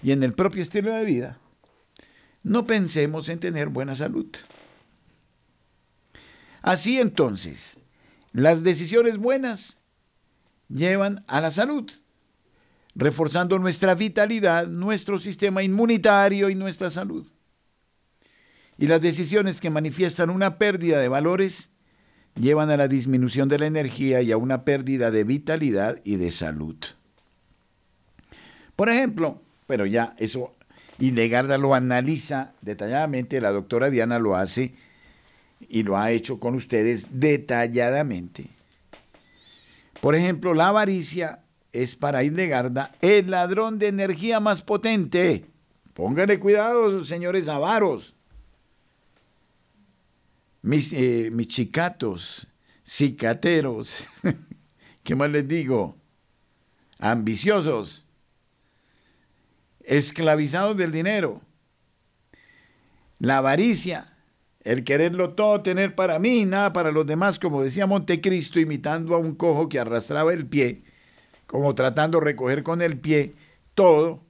y 0.03 0.12
en 0.12 0.23
el 0.23 0.33
propio 0.33 0.62
estilo 0.62 0.93
de 0.93 1.05
vida, 1.05 1.38
no 2.43 2.67
pensemos 2.67 3.29
en 3.29 3.40
tener 3.40 3.69
buena 3.69 3.95
salud. 3.95 4.27
Así 6.62 6.99
entonces, 6.99 7.79
las 8.35 8.64
decisiones 8.64 9.16
buenas 9.16 9.79
llevan 10.68 11.25
a 11.29 11.40
la 11.40 11.53
salud 11.53 11.90
reforzando 12.97 13.59
nuestra 13.61 13.94
vitalidad, 13.94 14.66
nuestro 14.66 15.18
sistema 15.20 15.62
inmunitario 15.62 16.51
y 16.51 16.57
nuestra 16.57 16.90
salud. 16.90 17.27
Y 18.77 18.88
las 18.88 19.01
decisiones 19.01 19.61
que 19.61 19.70
manifiestan 19.70 20.31
una 20.31 20.59
pérdida 20.59 20.99
de 20.99 21.09
valores 21.09 21.70
llevan 22.35 22.70
a 22.70 22.77
la 22.77 22.88
disminución 22.88 23.49
de 23.49 23.59
la 23.59 23.66
energía 23.66 24.20
y 24.20 24.33
a 24.33 24.37
una 24.37 24.64
pérdida 24.64 25.12
de 25.12 25.23
vitalidad 25.23 26.01
y 26.05 26.16
de 26.16 26.33
salud. 26.33 26.77
Por 28.75 28.88
ejemplo, 28.88 29.42
pero 29.66 29.87
ya 29.87 30.14
eso 30.18 30.53
Legarda 30.99 31.57
lo 31.59 31.75
analiza 31.75 32.53
detalladamente, 32.62 33.40
la 33.40 33.53
doctora 33.53 33.90
Diana 33.90 34.18
lo 34.18 34.37
hace 34.37 34.75
y 35.75 35.83
lo 35.83 35.97
ha 35.97 36.13
hecho 36.13 36.39
con 36.39 36.55
ustedes 36.55 37.09
detalladamente. 37.19 38.47
Por 40.01 40.15
ejemplo, 40.15 40.55
la 40.55 40.69
avaricia 40.69 41.43
es 41.73 41.97
para 41.97 42.23
Hildegarda 42.23 42.93
el 43.01 43.33
ladrón 43.33 43.81
de 43.81 43.89
energía 43.89 44.39
más 44.39 44.63
potente. 44.63 45.47
Pónganle 45.93 46.39
cuidado, 46.39 47.03
señores 47.03 47.49
avaros. 47.49 48.15
Mis, 50.63 50.93
eh, 50.93 51.31
mis 51.33 51.49
chicatos, 51.49 52.47
cicateros, 52.87 54.07
¿qué 55.03 55.17
más 55.17 55.29
les 55.29 55.49
digo? 55.49 55.97
Ambiciosos, 57.01 58.07
esclavizados 59.81 60.77
del 60.77 60.93
dinero, 60.93 61.43
la 63.19 63.39
avaricia, 63.39 64.13
el 64.64 64.83
quererlo 64.83 65.35
todo 65.35 65.62
tener 65.62 65.94
para 65.94 66.18
mí, 66.18 66.44
nada 66.44 66.72
para 66.72 66.90
los 66.90 67.07
demás, 67.07 67.38
como 67.38 67.62
decía 67.62 67.87
Montecristo, 67.87 68.59
imitando 68.59 69.14
a 69.14 69.18
un 69.18 69.35
cojo 69.35 69.68
que 69.68 69.79
arrastraba 69.79 70.33
el 70.33 70.46
pie 70.46 70.85
como 71.46 71.74
tratando 71.74 72.18
de 72.18 72.24
recoger 72.24 72.62
con 72.62 72.83
el 72.83 72.98
pie 72.98 73.35
todo. 73.74 74.24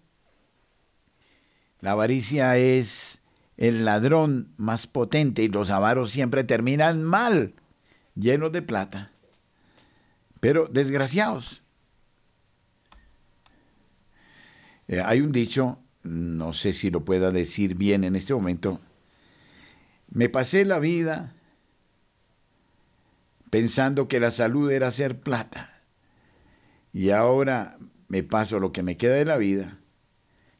La 1.80 1.92
avaricia 1.92 2.56
es 2.56 3.22
el 3.56 3.84
ladrón 3.84 4.52
más 4.56 4.86
potente 4.86 5.42
y 5.42 5.48
los 5.48 5.70
avaros 5.70 6.10
siempre 6.10 6.44
terminan 6.44 7.02
mal, 7.02 7.54
llenos 8.14 8.52
de 8.52 8.62
plata, 8.62 9.12
pero 10.40 10.66
desgraciados. 10.66 11.62
Eh, 14.88 15.00
hay 15.00 15.20
un 15.20 15.32
dicho, 15.32 15.78
no 16.02 16.52
sé 16.52 16.72
si 16.72 16.90
lo 16.90 17.04
pueda 17.04 17.30
decir 17.30 17.74
bien 17.74 18.04
en 18.04 18.16
este 18.16 18.34
momento, 18.34 18.80
me 20.14 20.30
pasé 20.30 20.64
la 20.64 20.78
vida 20.78 21.34
pensando 23.50 24.08
que 24.08 24.20
la 24.20 24.30
salud 24.30 24.70
era 24.70 24.90
ser 24.90 25.20
plata 25.20 25.82
y 26.92 27.10
ahora 27.10 27.78
me 28.08 28.22
paso 28.22 28.58
lo 28.60 28.72
que 28.72 28.82
me 28.82 28.96
queda 28.96 29.16
de 29.16 29.24
la 29.26 29.36
vida 29.36 29.78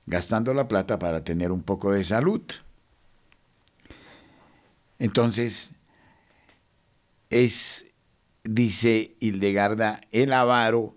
gastando 0.06 0.52
la 0.54 0.68
plata 0.68 0.98
para 0.98 1.24
tener 1.24 1.50
un 1.50 1.62
poco 1.62 1.92
de 1.92 2.04
salud. 2.04 2.42
Entonces, 4.98 5.72
es, 7.30 7.86
dice 8.42 9.16
Hildegarda, 9.20 10.00
el 10.10 10.32
avaro, 10.32 10.96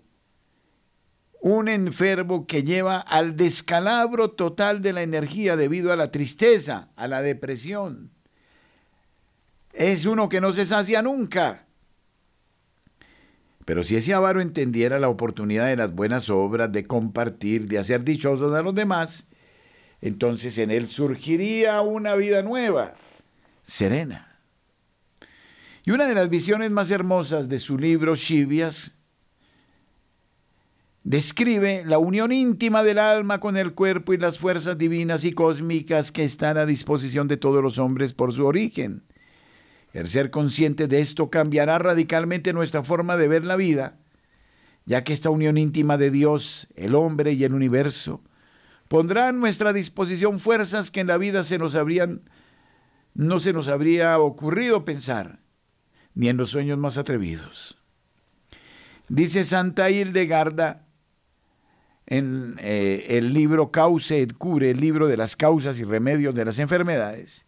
un 1.40 1.68
enfermo 1.68 2.46
que 2.46 2.64
lleva 2.64 2.98
al 2.98 3.36
descalabro 3.36 4.32
total 4.32 4.82
de 4.82 4.92
la 4.92 5.02
energía 5.02 5.56
debido 5.56 5.92
a 5.92 5.96
la 5.96 6.10
tristeza, 6.10 6.90
a 6.96 7.06
la 7.08 7.22
depresión. 7.22 8.17
Es 9.78 10.04
uno 10.04 10.28
que 10.28 10.40
no 10.40 10.52
se 10.52 10.66
sacia 10.66 11.00
nunca 11.02 11.68
pero 13.68 13.84
si 13.84 13.96
ese 13.96 14.14
avaro 14.14 14.40
entendiera 14.40 14.98
la 14.98 15.10
oportunidad 15.10 15.66
de 15.66 15.76
las 15.76 15.94
buenas 15.94 16.30
obras, 16.30 16.72
de 16.72 16.86
compartir, 16.86 17.68
de 17.68 17.76
hacer 17.76 18.02
dichosos 18.02 18.54
a 18.54 18.62
los 18.62 18.74
demás, 18.74 19.26
entonces 20.00 20.56
en 20.56 20.70
él 20.70 20.86
surgiría 20.86 21.82
una 21.82 22.14
vida 22.14 22.42
nueva, 22.42 22.94
serena. 23.64 24.38
Y 25.84 25.90
una 25.90 26.06
de 26.06 26.14
las 26.14 26.30
visiones 26.30 26.70
más 26.70 26.90
hermosas 26.90 27.50
de 27.50 27.58
su 27.58 27.76
libro 27.76 28.16
Chivias 28.16 28.94
describe 31.04 31.84
la 31.84 31.98
unión 31.98 32.32
íntima 32.32 32.82
del 32.82 32.98
alma 32.98 33.38
con 33.38 33.58
el 33.58 33.74
cuerpo 33.74 34.14
y 34.14 34.16
las 34.16 34.38
fuerzas 34.38 34.78
divinas 34.78 35.26
y 35.26 35.34
cósmicas 35.34 36.10
que 36.10 36.24
están 36.24 36.56
a 36.56 36.64
disposición 36.64 37.28
de 37.28 37.36
todos 37.36 37.62
los 37.62 37.78
hombres 37.78 38.14
por 38.14 38.32
su 38.32 38.46
origen. 38.46 39.02
El 39.92 40.08
ser 40.08 40.30
consciente 40.30 40.86
de 40.86 41.00
esto 41.00 41.30
cambiará 41.30 41.78
radicalmente 41.78 42.52
nuestra 42.52 42.82
forma 42.82 43.16
de 43.16 43.28
ver 43.28 43.44
la 43.44 43.56
vida, 43.56 43.98
ya 44.84 45.04
que 45.04 45.12
esta 45.12 45.30
unión 45.30 45.58
íntima 45.58 45.96
de 45.96 46.10
Dios, 46.10 46.68
el 46.76 46.94
hombre 46.94 47.32
y 47.32 47.44
el 47.44 47.54
universo 47.54 48.22
pondrá 48.88 49.28
a 49.28 49.32
nuestra 49.32 49.72
disposición 49.72 50.40
fuerzas 50.40 50.90
que 50.90 51.00
en 51.00 51.06
la 51.06 51.18
vida 51.18 51.44
se 51.44 51.58
nos 51.58 51.74
habrían 51.74 52.22
no 53.14 53.40
se 53.40 53.52
nos 53.52 53.68
habría 53.68 54.18
ocurrido 54.18 54.84
pensar, 54.84 55.40
ni 56.14 56.28
en 56.28 56.36
los 56.36 56.50
sueños 56.50 56.78
más 56.78 56.98
atrevidos. 56.98 57.76
Dice 59.08 59.44
Santa 59.44 59.90
Hildegarda 59.90 60.86
en 62.06 62.54
eh, 62.60 63.06
el 63.08 63.32
libro 63.32 63.72
Cause 63.72 64.22
et 64.22 64.34
Cure, 64.34 64.70
el 64.70 64.80
libro 64.80 65.08
de 65.08 65.16
las 65.16 65.34
causas 65.34 65.80
y 65.80 65.84
remedios 65.84 66.32
de 66.34 66.44
las 66.44 66.60
enfermedades, 66.60 67.47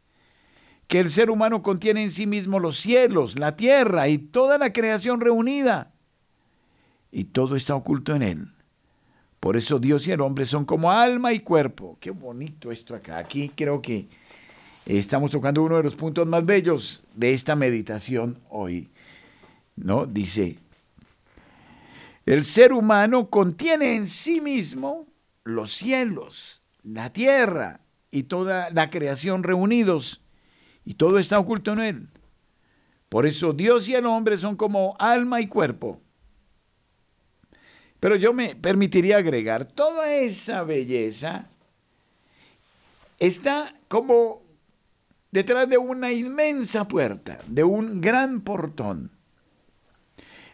que 0.91 0.99
el 0.99 1.09
ser 1.09 1.31
humano 1.31 1.63
contiene 1.63 2.03
en 2.03 2.11
sí 2.11 2.27
mismo 2.27 2.59
los 2.59 2.77
cielos, 2.77 3.39
la 3.39 3.55
tierra 3.55 4.09
y 4.09 4.19
toda 4.19 4.59
la 4.59 4.73
creación 4.73 5.21
reunida. 5.21 5.93
Y 7.13 7.27
todo 7.27 7.55
está 7.55 7.77
oculto 7.77 8.13
en 8.17 8.23
él. 8.23 8.49
Por 9.39 9.57
eso 9.57 9.79
Dios 9.79 10.09
y 10.09 10.11
el 10.11 10.21
hombre 10.21 10.47
son 10.47 10.65
como 10.65 10.91
alma 10.91 11.33
y 11.33 11.39
cuerpo. 11.39 11.97
Qué 12.01 12.11
bonito 12.11 12.73
esto 12.73 12.97
acá. 12.97 13.19
Aquí 13.19 13.53
creo 13.55 13.81
que 13.81 14.09
estamos 14.85 15.31
tocando 15.31 15.63
uno 15.63 15.77
de 15.77 15.85
los 15.85 15.95
puntos 15.95 16.27
más 16.27 16.45
bellos 16.45 17.05
de 17.15 17.35
esta 17.35 17.55
meditación 17.55 18.41
hoy. 18.49 18.91
¿No? 19.77 20.07
Dice, 20.07 20.59
el 22.27 22.43
ser 22.43 22.73
humano 22.73 23.31
contiene 23.31 23.95
en 23.95 24.09
sí 24.09 24.41
mismo 24.41 25.07
los 25.45 25.73
cielos, 25.73 26.65
la 26.83 27.13
tierra 27.13 27.79
y 28.11 28.25
toda 28.25 28.71
la 28.71 28.91
creación 28.91 29.45
reunidos 29.45 30.21
y 30.91 30.95
todo 30.95 31.21
está 31.21 31.39
oculto 31.39 31.73
en 31.75 31.79
él. 31.79 32.09
Por 33.09 33.25
eso 33.25 33.53
Dios 33.53 33.89
y 33.89 33.95
el 33.95 34.07
hombre 34.07 34.37
son 34.37 34.57
como 34.57 34.97
alma 34.99 35.41
y 35.41 35.47
cuerpo. 35.47 36.01
Pero 38.01 38.17
yo 38.17 38.33
me 38.33 38.57
permitiría 38.57 39.19
agregar, 39.19 39.67
toda 39.67 40.13
esa 40.13 40.65
belleza 40.65 41.49
está 43.21 43.73
como 43.87 44.43
detrás 45.31 45.69
de 45.69 45.79
una 45.79 46.11
inmensa 46.11 46.89
puerta, 46.89 47.39
de 47.47 47.63
un 47.63 48.01
gran 48.01 48.41
portón. 48.41 49.13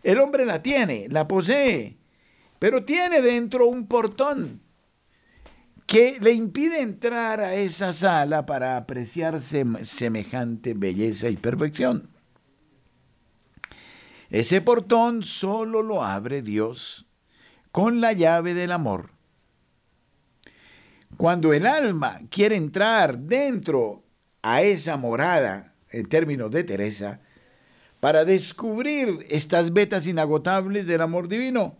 El 0.02 0.18
hombre 0.18 0.44
la 0.44 0.62
tiene, 0.62 1.06
la 1.08 1.26
posee, 1.26 1.96
pero 2.58 2.84
tiene 2.84 3.22
dentro 3.22 3.68
un 3.68 3.86
portón 3.86 4.60
que 5.86 6.18
le 6.20 6.32
impide 6.32 6.80
entrar 6.80 7.40
a 7.40 7.54
esa 7.54 7.92
sala 7.92 8.44
para 8.44 8.76
apreciar 8.76 9.40
semejante 9.40 10.74
belleza 10.74 11.28
y 11.28 11.36
perfección. 11.36 12.10
Ese 14.28 14.60
portón 14.60 15.22
solo 15.22 15.82
lo 15.82 16.02
abre 16.02 16.42
Dios 16.42 17.06
con 17.70 18.00
la 18.00 18.12
llave 18.12 18.54
del 18.54 18.72
amor. 18.72 19.10
Cuando 21.16 21.52
el 21.52 21.66
alma 21.66 22.20
quiere 22.30 22.56
entrar 22.56 23.18
dentro 23.18 24.02
a 24.42 24.62
esa 24.62 24.96
morada, 24.96 25.74
en 25.90 26.08
términos 26.08 26.50
de 26.50 26.64
Teresa, 26.64 27.20
para 28.00 28.24
descubrir 28.24 29.24
estas 29.30 29.72
vetas 29.72 30.06
inagotables 30.06 30.86
del 30.86 31.00
amor 31.00 31.28
divino, 31.28 31.76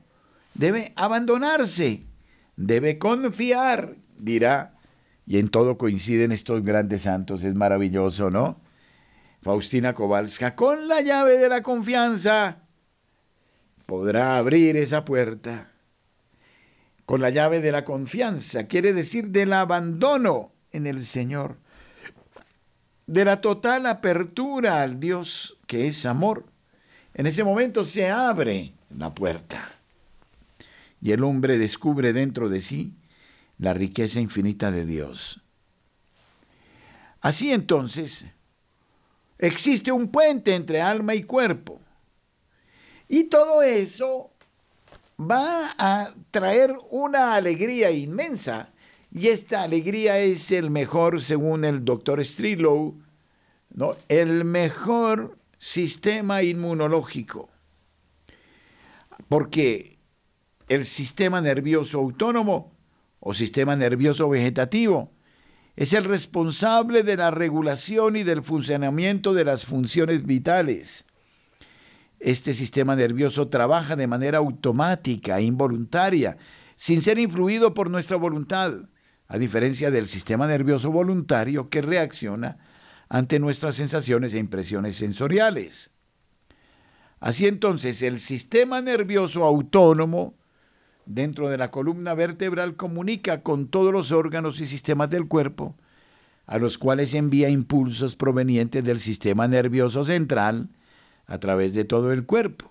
debe 0.54 0.92
abandonarse 0.96 2.06
debe 2.56 2.98
confiar, 2.98 3.96
dirá, 4.18 4.74
y 5.26 5.38
en 5.38 5.48
todo 5.48 5.76
coinciden 5.76 6.32
estos 6.32 6.64
grandes 6.64 7.02
santos, 7.02 7.44
es 7.44 7.54
maravilloso, 7.54 8.30
¿no? 8.30 8.60
Faustina 9.42 9.94
Kowalska, 9.94 10.54
con 10.54 10.88
la 10.88 11.02
llave 11.02 11.38
de 11.38 11.48
la 11.48 11.62
confianza, 11.62 12.62
podrá 13.86 14.36
abrir 14.36 14.76
esa 14.76 15.04
puerta 15.04 15.70
con 17.04 17.20
la 17.20 17.30
llave 17.30 17.60
de 17.60 17.70
la 17.70 17.84
confianza, 17.84 18.66
quiere 18.66 18.92
decir 18.92 19.28
del 19.28 19.52
abandono 19.52 20.52
en 20.72 20.86
el 20.88 21.04
Señor, 21.04 21.58
de 23.06 23.24
la 23.24 23.40
total 23.40 23.86
apertura 23.86 24.82
al 24.82 24.98
Dios 24.98 25.58
que 25.68 25.86
es 25.86 26.04
amor. 26.04 26.46
En 27.14 27.26
ese 27.28 27.44
momento 27.44 27.84
se 27.84 28.10
abre 28.10 28.74
la 28.90 29.14
puerta 29.14 29.75
y 31.06 31.12
el 31.12 31.22
hombre 31.22 31.56
descubre 31.56 32.12
dentro 32.12 32.48
de 32.48 32.60
sí 32.60 32.96
la 33.58 33.72
riqueza 33.74 34.18
infinita 34.18 34.72
de 34.72 34.84
Dios. 34.84 35.40
Así 37.20 37.52
entonces, 37.52 38.26
existe 39.38 39.92
un 39.92 40.08
puente 40.08 40.56
entre 40.56 40.80
alma 40.80 41.14
y 41.14 41.22
cuerpo. 41.22 41.80
Y 43.06 43.24
todo 43.24 43.62
eso 43.62 44.32
va 45.16 45.76
a 45.78 46.12
traer 46.32 46.76
una 46.90 47.36
alegría 47.36 47.92
inmensa. 47.92 48.70
Y 49.14 49.28
esta 49.28 49.62
alegría 49.62 50.18
es 50.18 50.50
el 50.50 50.70
mejor, 50.70 51.22
según 51.22 51.64
el 51.64 51.84
doctor 51.84 52.24
Strillow, 52.24 53.00
¿no? 53.70 53.96
el 54.08 54.44
mejor 54.44 55.38
sistema 55.56 56.42
inmunológico. 56.42 57.48
Porque 59.28 59.95
el 60.68 60.84
sistema 60.84 61.40
nervioso 61.40 61.98
autónomo 61.98 62.76
o 63.20 63.34
sistema 63.34 63.76
nervioso 63.76 64.28
vegetativo 64.28 65.12
es 65.76 65.92
el 65.92 66.04
responsable 66.04 67.02
de 67.02 67.16
la 67.16 67.30
regulación 67.30 68.16
y 68.16 68.22
del 68.22 68.42
funcionamiento 68.42 69.34
de 69.34 69.44
las 69.44 69.66
funciones 69.66 70.24
vitales. 70.24 71.04
Este 72.18 72.54
sistema 72.54 72.96
nervioso 72.96 73.48
trabaja 73.48 73.94
de 73.94 74.06
manera 74.06 74.38
automática, 74.38 75.40
involuntaria, 75.40 76.38
sin 76.76 77.02
ser 77.02 77.18
influido 77.18 77.74
por 77.74 77.90
nuestra 77.90 78.16
voluntad, 78.16 78.72
a 79.28 79.38
diferencia 79.38 79.90
del 79.90 80.06
sistema 80.06 80.46
nervioso 80.46 80.90
voluntario 80.90 81.68
que 81.68 81.82
reacciona 81.82 82.58
ante 83.08 83.38
nuestras 83.38 83.74
sensaciones 83.74 84.32
e 84.32 84.38
impresiones 84.38 84.96
sensoriales. 84.96 85.90
Así 87.20 87.46
entonces, 87.46 88.02
el 88.02 88.18
sistema 88.18 88.80
nervioso 88.80 89.44
autónomo 89.44 90.36
dentro 91.06 91.48
de 91.48 91.56
la 91.56 91.70
columna 91.70 92.12
vertebral 92.14 92.76
comunica 92.76 93.42
con 93.42 93.68
todos 93.68 93.92
los 93.92 94.12
órganos 94.12 94.60
y 94.60 94.66
sistemas 94.66 95.08
del 95.08 95.28
cuerpo, 95.28 95.74
a 96.46 96.58
los 96.58 96.76
cuales 96.78 97.14
envía 97.14 97.48
impulsos 97.48 98.16
provenientes 98.16 98.84
del 98.84 99.00
sistema 99.00 99.48
nervioso 99.48 100.04
central 100.04 100.68
a 101.26 101.38
través 101.38 101.72
de 101.74 101.84
todo 101.84 102.12
el 102.12 102.26
cuerpo. 102.26 102.70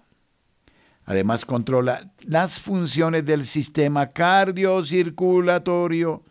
Además 1.06 1.46
controla 1.46 2.12
las 2.22 2.60
funciones 2.60 3.26
del 3.26 3.46
sistema 3.46 4.12
cardiocirculatorio, 4.12 6.24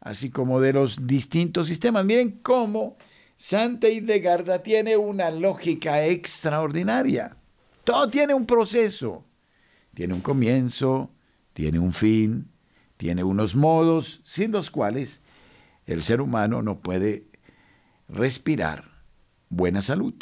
así 0.00 0.30
como 0.30 0.60
de 0.60 0.72
los 0.72 1.06
distintos 1.06 1.68
sistemas. 1.68 2.04
Miren 2.04 2.40
cómo 2.42 2.96
Santa 3.36 3.88
Hildegarda 3.88 4.60
tiene 4.62 4.96
una 4.96 5.30
lógica 5.30 6.04
extraordinaria. 6.04 7.36
Todo 7.84 8.10
tiene 8.10 8.34
un 8.34 8.46
proceso. 8.46 9.24
Tiene 9.94 10.14
un 10.14 10.20
comienzo, 10.20 11.11
tiene 11.52 11.78
un 11.78 11.92
fin, 11.92 12.48
tiene 12.96 13.24
unos 13.24 13.54
modos 13.54 14.20
sin 14.24 14.52
los 14.52 14.70
cuales 14.70 15.20
el 15.86 16.02
ser 16.02 16.20
humano 16.20 16.62
no 16.62 16.80
puede 16.80 17.24
respirar 18.08 18.84
buena 19.48 19.82
salud. 19.82 20.14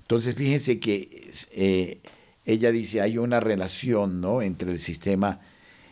Entonces 0.00 0.34
fíjense 0.34 0.80
que 0.80 1.30
eh, 1.52 2.00
ella 2.44 2.72
dice 2.72 3.00
hay 3.00 3.18
una 3.18 3.40
relación 3.40 4.20
¿no? 4.20 4.42
entre 4.42 4.72
el 4.72 4.78
sistema 4.78 5.40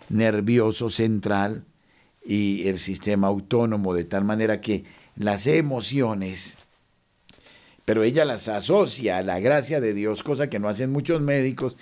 nervioso 0.08 0.90
central 0.90 1.64
y 2.24 2.66
el 2.68 2.78
sistema 2.78 3.28
autónomo, 3.28 3.94
de 3.94 4.04
tal 4.04 4.24
manera 4.24 4.60
que 4.60 4.84
las 5.16 5.46
emociones, 5.46 6.58
pero 7.84 8.02
ella 8.02 8.24
las 8.24 8.48
asocia 8.48 9.18
a 9.18 9.22
la 9.22 9.40
gracia 9.40 9.80
de 9.80 9.94
Dios, 9.94 10.22
cosa 10.22 10.50
que 10.50 10.58
no 10.58 10.68
hacen 10.68 10.90
muchos 10.90 11.22
médicos, 11.22 11.76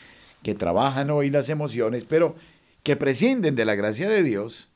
que 0.47 0.55
trabajan 0.55 1.11
hoy 1.11 1.29
las 1.29 1.49
emociones, 1.49 2.05
pero 2.05 2.37
que 2.85 2.95
prescinden 2.95 3.57
de 3.57 3.65
la 3.65 3.75
gracia 3.75 4.09
de 4.09 4.23
Dios. 4.23 4.69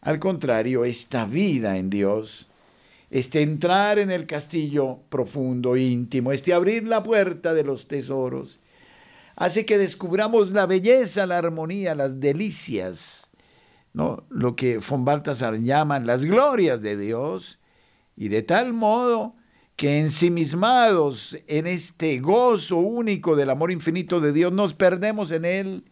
Al 0.00 0.20
contrario, 0.20 0.84
esta 0.84 1.24
vida 1.24 1.76
en 1.76 1.90
Dios, 1.90 2.48
este 3.10 3.42
entrar 3.42 3.98
en 3.98 4.12
el 4.12 4.26
castillo 4.26 5.00
profundo, 5.08 5.76
íntimo, 5.76 6.30
este 6.30 6.54
abrir 6.54 6.86
la 6.86 7.02
puerta 7.02 7.52
de 7.52 7.64
los 7.64 7.88
tesoros, 7.88 8.60
hace 9.34 9.66
que 9.66 9.76
descubramos 9.76 10.52
la 10.52 10.66
belleza, 10.66 11.26
la 11.26 11.38
armonía, 11.38 11.96
las 11.96 12.20
delicias, 12.20 13.28
¿no? 13.94 14.22
lo 14.28 14.54
que 14.54 14.78
von 14.78 15.04
Baltasar 15.04 15.58
llaman 15.58 16.06
las 16.06 16.24
glorias 16.24 16.80
de 16.80 16.96
Dios, 16.96 17.58
y 18.16 18.28
de 18.28 18.42
tal 18.42 18.72
modo 18.72 19.34
que 19.76 20.00
ensimismados 20.00 21.38
en 21.46 21.66
este 21.66 22.18
gozo 22.20 22.76
único 22.76 23.36
del 23.36 23.50
amor 23.50 23.70
infinito 23.70 24.20
de 24.20 24.32
Dios, 24.32 24.52
nos 24.52 24.74
perdemos 24.74 25.30
en 25.32 25.44
Él. 25.44 25.84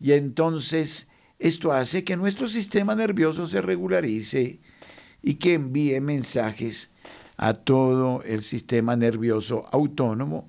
Y 0.00 0.12
entonces 0.12 1.08
esto 1.38 1.72
hace 1.72 2.04
que 2.04 2.16
nuestro 2.16 2.48
sistema 2.48 2.94
nervioso 2.94 3.46
se 3.46 3.60
regularice 3.60 4.60
y 5.22 5.34
que 5.34 5.54
envíe 5.54 6.00
mensajes 6.00 6.90
a 7.36 7.54
todo 7.54 8.22
el 8.24 8.42
sistema 8.42 8.96
nervioso 8.96 9.66
autónomo 9.72 10.48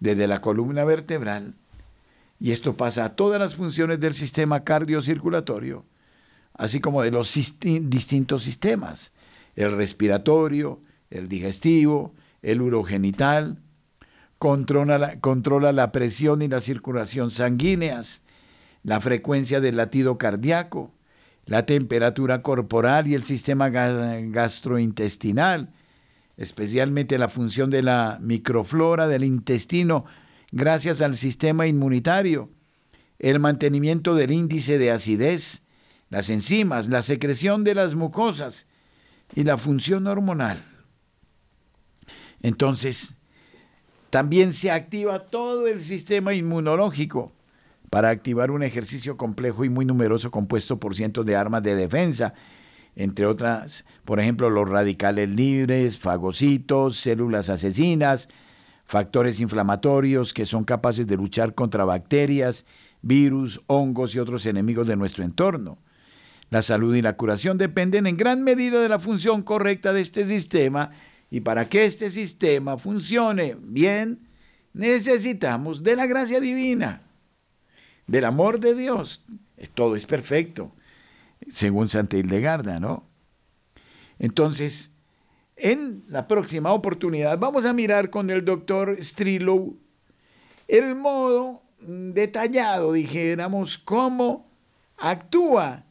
desde 0.00 0.26
la 0.26 0.40
columna 0.40 0.84
vertebral 0.84 1.54
y 2.44 2.52
esto 2.52 2.76
pasa 2.76 3.04
a 3.04 3.16
todas 3.16 3.40
las 3.40 3.54
funciones 3.54 4.00
del 4.00 4.14
sistema 4.14 4.64
cardiocirculatorio, 4.64 5.84
así 6.52 6.80
como 6.80 7.02
de 7.02 7.10
los 7.10 7.32
distintos 7.32 8.42
sistemas, 8.42 9.12
el 9.56 9.72
respiratorio, 9.72 10.80
el 11.14 11.28
digestivo, 11.28 12.12
el 12.42 12.60
urogenital, 12.60 13.62
controla 14.38 14.98
la, 14.98 15.20
controla 15.20 15.72
la 15.72 15.92
presión 15.92 16.42
y 16.42 16.48
la 16.48 16.60
circulación 16.60 17.30
sanguíneas, 17.30 18.22
la 18.82 19.00
frecuencia 19.00 19.60
del 19.60 19.76
latido 19.76 20.18
cardíaco, 20.18 20.92
la 21.46 21.66
temperatura 21.66 22.42
corporal 22.42 23.06
y 23.06 23.14
el 23.14 23.22
sistema 23.22 23.70
gastrointestinal, 23.70 25.72
especialmente 26.36 27.16
la 27.16 27.28
función 27.28 27.70
de 27.70 27.82
la 27.82 28.18
microflora 28.20 29.06
del 29.06 29.24
intestino 29.24 30.04
gracias 30.52 31.00
al 31.00 31.16
sistema 31.16 31.66
inmunitario, 31.66 32.50
el 33.18 33.38
mantenimiento 33.38 34.14
del 34.14 34.32
índice 34.32 34.78
de 34.78 34.90
acidez, 34.90 35.62
las 36.10 36.28
enzimas, 36.28 36.88
la 36.88 37.02
secreción 37.02 37.64
de 37.64 37.74
las 37.74 37.94
mucosas 37.94 38.66
y 39.34 39.44
la 39.44 39.58
función 39.58 40.06
hormonal. 40.06 40.73
Entonces, 42.44 43.16
también 44.10 44.52
se 44.52 44.70
activa 44.70 45.30
todo 45.30 45.66
el 45.66 45.80
sistema 45.80 46.34
inmunológico 46.34 47.32
para 47.88 48.10
activar 48.10 48.50
un 48.50 48.62
ejercicio 48.62 49.16
complejo 49.16 49.64
y 49.64 49.70
muy 49.70 49.86
numeroso 49.86 50.30
compuesto 50.30 50.78
por 50.78 50.94
cientos 50.94 51.24
de 51.24 51.36
armas 51.36 51.62
de 51.62 51.74
defensa, 51.74 52.34
entre 52.96 53.24
otras, 53.24 53.86
por 54.04 54.20
ejemplo, 54.20 54.50
los 54.50 54.68
radicales 54.68 55.30
libres, 55.30 55.96
fagocitos, 55.96 56.98
células 56.98 57.48
asesinas, 57.48 58.28
factores 58.84 59.40
inflamatorios 59.40 60.34
que 60.34 60.44
son 60.44 60.64
capaces 60.64 61.06
de 61.06 61.16
luchar 61.16 61.54
contra 61.54 61.86
bacterias, 61.86 62.66
virus, 63.00 63.62
hongos 63.68 64.14
y 64.14 64.18
otros 64.18 64.44
enemigos 64.44 64.86
de 64.86 64.96
nuestro 64.96 65.24
entorno. 65.24 65.78
La 66.50 66.60
salud 66.60 66.94
y 66.94 67.00
la 67.00 67.16
curación 67.16 67.56
dependen 67.56 68.06
en 68.06 68.18
gran 68.18 68.42
medida 68.42 68.82
de 68.82 68.90
la 68.90 68.98
función 68.98 69.42
correcta 69.42 69.94
de 69.94 70.02
este 70.02 70.26
sistema 70.26 70.90
y 71.34 71.40
para 71.40 71.68
que 71.68 71.84
este 71.84 72.10
sistema 72.10 72.78
funcione 72.78 73.56
bien, 73.60 74.28
necesitamos 74.72 75.82
de 75.82 75.96
la 75.96 76.06
gracia 76.06 76.38
divina, 76.38 77.02
del 78.06 78.26
amor 78.26 78.60
de 78.60 78.76
Dios. 78.76 79.24
Todo 79.74 79.96
es 79.96 80.06
perfecto, 80.06 80.70
según 81.48 81.88
Santa 81.88 82.16
Hildegarda, 82.18 82.78
¿no? 82.78 83.08
Entonces, 84.20 84.92
en 85.56 86.04
la 86.06 86.28
próxima 86.28 86.72
oportunidad 86.72 87.36
vamos 87.36 87.66
a 87.66 87.72
mirar 87.72 88.10
con 88.10 88.30
el 88.30 88.44
doctor 88.44 88.96
Strillow 89.02 89.76
el 90.68 90.94
modo 90.94 91.62
detallado, 91.80 92.92
dijéramos, 92.92 93.76
cómo 93.76 94.46
actúa, 94.98 95.82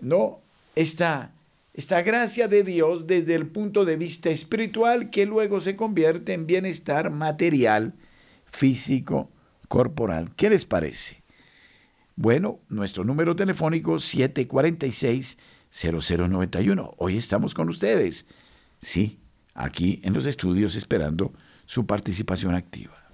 ¿no? 0.00 0.38
Esta 0.76 1.32
esta 1.78 2.02
gracia 2.02 2.48
de 2.48 2.64
Dios 2.64 3.06
desde 3.06 3.36
el 3.36 3.46
punto 3.46 3.84
de 3.84 3.96
vista 3.96 4.30
espiritual 4.30 5.10
que 5.10 5.26
luego 5.26 5.60
se 5.60 5.76
convierte 5.76 6.32
en 6.32 6.44
bienestar 6.44 7.10
material, 7.10 7.94
físico, 8.46 9.30
corporal. 9.68 10.34
¿Qué 10.34 10.50
les 10.50 10.64
parece? 10.64 11.22
Bueno, 12.16 12.58
nuestro 12.68 13.04
número 13.04 13.36
telefónico 13.36 13.94
746-0091. 13.94 16.94
Hoy 16.96 17.16
estamos 17.16 17.54
con 17.54 17.68
ustedes. 17.68 18.26
Sí, 18.80 19.20
aquí 19.54 20.00
en 20.02 20.14
los 20.14 20.26
estudios 20.26 20.74
esperando 20.74 21.32
su 21.64 21.86
participación 21.86 22.56
activa. 22.56 23.07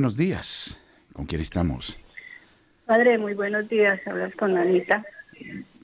Buenos 0.00 0.16
días. 0.16 0.80
¿Con 1.12 1.26
quién 1.26 1.42
estamos? 1.42 1.98
Padre, 2.86 3.18
muy 3.18 3.34
buenos 3.34 3.68
días. 3.68 4.00
Hablas 4.06 4.34
con 4.34 4.56
Anita. 4.56 5.04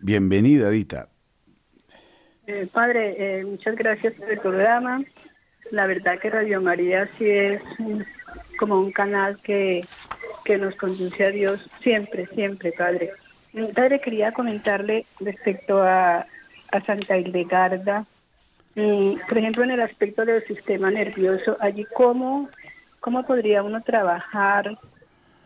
Bienvenida, 0.01 0.69
Adita. 0.69 1.09
Eh, 2.47 2.67
padre, 2.73 3.15
eh, 3.19 3.45
muchas 3.45 3.77
gracias 3.77 4.15
por 4.15 4.31
el 4.31 4.39
programa. 4.39 5.05
La 5.71 5.87
verdad 5.87 6.19
que 6.19 6.31
Radio 6.31 6.63
María 6.63 7.11
sí 7.19 7.29
es 7.29 7.61
como 8.59 8.81
un 8.81 8.91
canal 8.91 9.39
que, 9.43 9.85
que 10.47 10.57
nos 10.57 10.75
conduce 10.77 11.23
a 11.23 11.31
Dios 11.31 11.61
siempre, 11.83 12.27
siempre, 12.29 12.73
Padre. 12.73 13.11
Padre, 13.75 14.01
quería 14.01 14.33
comentarle 14.33 15.05
respecto 15.21 15.83
a, 15.83 16.27
a 16.73 16.81
Santa 16.87 17.19
Hildegarda, 17.19 18.07
mm, 18.77 19.17
por 19.29 19.37
ejemplo, 19.37 19.65
en 19.65 19.73
el 19.73 19.83
aspecto 19.83 20.25
del 20.25 20.43
sistema 20.47 20.91
nervioso, 20.91 21.59
allí 21.61 21.85
cómo, 21.93 22.49
cómo 23.07 23.25
podría 23.25 23.63
uno 23.63 23.81
trabajar 23.85 24.77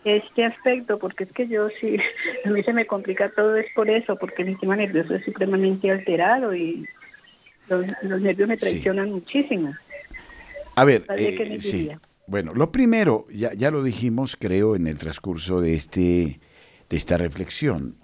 este 0.03 0.47
aspecto, 0.47 0.99
porque 0.99 1.25
es 1.25 1.33
que 1.33 1.47
yo 1.47 1.69
sí, 1.79 1.99
a 2.47 2.49
mí 2.49 2.63
se 2.63 2.73
me 2.73 2.87
complica 2.87 3.29
todo 3.29 3.55
es 3.57 3.67
por 3.75 3.91
eso, 3.91 4.17
porque 4.17 4.45
el 4.45 4.49
sistema 4.53 4.77
nervioso 4.77 5.15
es 5.15 5.23
supremamente 5.27 5.91
alterado 5.91 6.55
y 6.55 6.87
los, 7.69 7.85
nervios 8.23 8.49
me 8.49 8.57
traicionan 8.57 9.11
muchísimo. 9.11 9.75
A 10.75 10.87
ver, 10.87 11.05
eh, 11.15 11.61
sí. 11.61 11.91
Bueno, 12.27 12.55
lo 12.55 12.73
primero, 12.73 13.27
ya, 13.31 13.53
ya 13.53 13.71
lo 13.71 13.83
dijimos, 13.83 14.37
creo, 14.41 14.75
en 14.75 14.87
el 14.87 14.97
transcurso 14.97 15.61
de, 15.61 15.75
este, 15.75 16.41
de 16.89 16.97
esta 16.97 17.19
reflexión. 17.19 17.97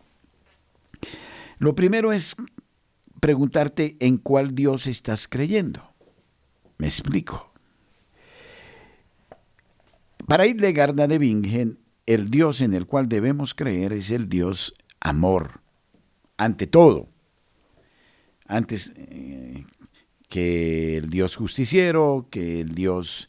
Lo 1.59 1.75
primero 1.75 2.13
es 2.13 2.37
preguntarte 3.21 3.97
en 4.01 4.19
cuál 4.19 4.55
Dios 4.55 4.87
estás 4.87 5.27
creyendo. 5.27 5.83
Me 6.77 6.89
explico. 6.89 7.56
Para 10.27 10.45
Garda 10.47 11.07
de 11.07 11.19
Bingen, 11.19 11.79
el 12.05 12.31
Dios 12.31 12.61
en 12.61 12.75
el 12.75 12.87
cual 12.87 13.09
debemos 13.09 13.55
creer 13.55 13.93
es 13.93 14.11
el 14.11 14.29
Dios 14.29 14.75
amor, 14.99 15.61
ante 16.37 16.67
todo. 16.67 17.09
Antes 18.49 18.93
eh, 18.97 19.65
que 20.29 20.97
el 20.97 21.11
Dios 21.11 21.37
justiciero, 21.37 22.27
que 22.29 22.61
el 22.61 22.75
Dios 22.75 23.29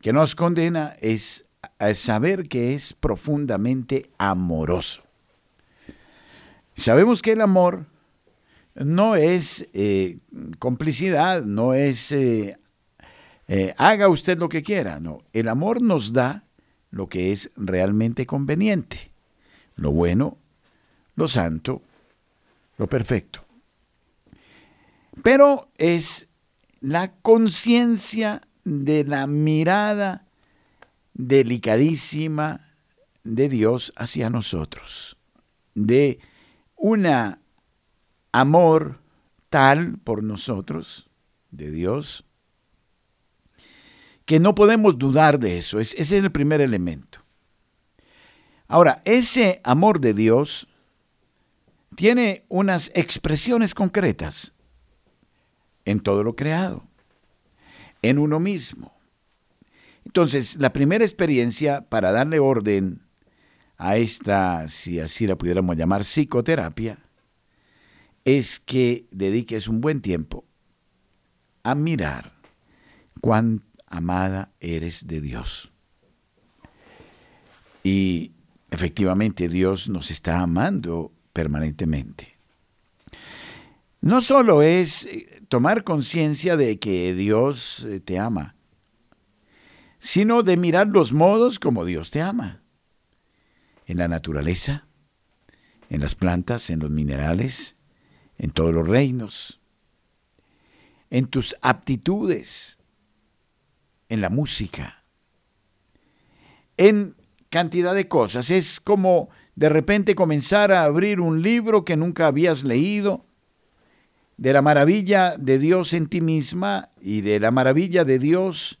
que 0.00 0.12
nos 0.12 0.34
condena, 0.34 0.94
es 1.00 1.44
saber 1.94 2.48
que 2.48 2.74
es 2.74 2.92
profundamente 2.92 4.10
amoroso. 4.18 5.04
Sabemos 6.74 7.22
que 7.22 7.32
el 7.32 7.40
amor 7.40 7.86
no 8.74 9.14
es 9.14 9.68
eh, 9.74 10.18
complicidad, 10.58 11.44
no 11.44 11.74
es 11.74 12.10
eh, 12.10 12.56
haga 13.76 14.08
usted 14.08 14.38
lo 14.38 14.48
que 14.48 14.62
quiera, 14.62 14.98
no. 15.00 15.22
El 15.32 15.48
amor 15.48 15.82
nos 15.82 16.12
da 16.12 16.44
lo 16.90 17.08
que 17.08 17.32
es 17.32 17.50
realmente 17.56 18.26
conveniente, 18.26 19.10
lo 19.76 19.90
bueno, 19.90 20.38
lo 21.16 21.28
santo, 21.28 21.82
lo 22.78 22.86
perfecto. 22.86 23.44
Pero 25.22 25.68
es 25.78 26.28
la 26.80 27.12
conciencia 27.16 28.42
de 28.64 29.04
la 29.04 29.26
mirada 29.26 30.26
delicadísima 31.14 32.72
de 33.24 33.48
Dios 33.48 33.92
hacia 33.96 34.30
nosotros, 34.30 35.16
de 35.74 36.18
un 36.76 37.06
amor 38.32 39.00
tal 39.50 39.98
por 39.98 40.22
nosotros, 40.22 41.08
de 41.50 41.70
Dios, 41.70 42.24
que 44.24 44.40
no 44.40 44.54
podemos 44.54 44.98
dudar 44.98 45.38
de 45.38 45.58
eso. 45.58 45.80
ese 45.80 46.00
es 46.00 46.12
el 46.12 46.30
primer 46.32 46.60
elemento. 46.60 47.20
Ahora, 48.68 49.02
ese 49.04 49.60
amor 49.64 50.00
de 50.00 50.14
Dios 50.14 50.68
tiene 51.94 52.44
unas 52.48 52.90
expresiones 52.94 53.74
concretas 53.74 54.54
en 55.84 56.00
todo 56.00 56.22
lo 56.22 56.36
creado, 56.36 56.84
en 58.00 58.18
uno 58.18 58.40
mismo. 58.40 58.94
Entonces, 60.04 60.56
la 60.58 60.72
primera 60.72 61.04
experiencia 61.04 61.82
para 61.88 62.12
darle 62.12 62.38
orden 62.38 63.02
a 63.76 63.96
esta, 63.96 64.66
si 64.68 65.00
así 65.00 65.26
la 65.26 65.36
pudiéramos 65.36 65.76
llamar, 65.76 66.04
psicoterapia, 66.04 66.98
es 68.24 68.60
que 68.60 69.06
dediques 69.10 69.68
un 69.68 69.80
buen 69.80 70.00
tiempo 70.00 70.44
a 71.62 71.74
mirar 71.74 72.32
cuánto 73.20 73.71
amada 73.92 74.52
eres 74.58 75.06
de 75.06 75.20
Dios. 75.20 75.70
Y 77.84 78.32
efectivamente 78.70 79.48
Dios 79.48 79.88
nos 79.88 80.10
está 80.10 80.40
amando 80.40 81.12
permanentemente. 81.32 82.36
No 84.00 84.20
solo 84.20 84.62
es 84.62 85.04
eh, 85.04 85.42
tomar 85.48 85.84
conciencia 85.84 86.56
de 86.56 86.78
que 86.78 87.14
Dios 87.14 87.84
eh, 87.84 88.00
te 88.00 88.18
ama, 88.18 88.56
sino 89.98 90.42
de 90.42 90.56
mirar 90.56 90.88
los 90.88 91.12
modos 91.12 91.58
como 91.58 91.84
Dios 91.84 92.10
te 92.10 92.20
ama. 92.20 92.62
En 93.86 93.98
la 93.98 94.08
naturaleza, 94.08 94.86
en 95.90 96.00
las 96.00 96.14
plantas, 96.14 96.70
en 96.70 96.80
los 96.80 96.90
minerales, 96.90 97.76
en 98.38 98.50
todos 98.50 98.72
los 98.72 98.88
reinos, 98.88 99.60
en 101.10 101.26
tus 101.26 101.54
aptitudes, 101.60 102.78
en 104.12 104.20
la 104.20 104.28
música, 104.28 105.04
en 106.76 107.16
cantidad 107.48 107.94
de 107.94 108.08
cosas. 108.08 108.50
Es 108.50 108.78
como 108.78 109.30
de 109.54 109.70
repente 109.70 110.14
comenzar 110.14 110.70
a 110.70 110.84
abrir 110.84 111.18
un 111.18 111.40
libro 111.40 111.86
que 111.86 111.96
nunca 111.96 112.26
habías 112.26 112.62
leído, 112.62 113.24
de 114.36 114.52
la 114.52 114.60
maravilla 114.60 115.36
de 115.38 115.58
Dios 115.58 115.94
en 115.94 116.08
ti 116.08 116.20
misma 116.20 116.90
y 117.00 117.22
de 117.22 117.40
la 117.40 117.50
maravilla 117.52 118.04
de 118.04 118.18
Dios 118.18 118.80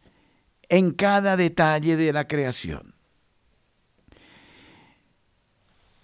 en 0.68 0.90
cada 0.90 1.38
detalle 1.38 1.96
de 1.96 2.12
la 2.12 2.28
creación. 2.28 2.94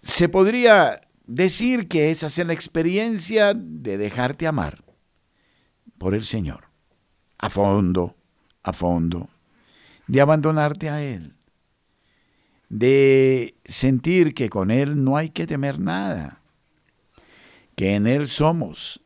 Se 0.01 0.31
podría 0.31 1.03
decir 1.27 1.87
que 1.87 2.11
esa 2.11 2.29
es 2.29 2.39
la 2.39 2.55
experiencia 2.55 3.53
de 3.55 3.99
dejarte 3.99 4.47
amar 4.47 4.85
por 5.99 6.15
el 6.15 6.25
Señor, 6.25 6.71
a 7.39 7.51
fondo, 7.51 8.18
a 8.63 8.73
fondo, 8.73 9.29
de 10.07 10.21
abandonarte 10.21 10.89
a 10.89 11.03
Él, 11.03 11.35
de 12.69 13.57
sentir 13.65 14.35
que 14.35 14.51
con 14.51 14.71
Él 14.71 15.05
no 15.05 15.17
hay 15.17 15.31
que 15.31 15.47
temer 15.47 15.79
nada, 15.79 16.43
que 17.77 17.95
en 17.95 18.07
Él 18.07 18.27
somos, 18.27 19.01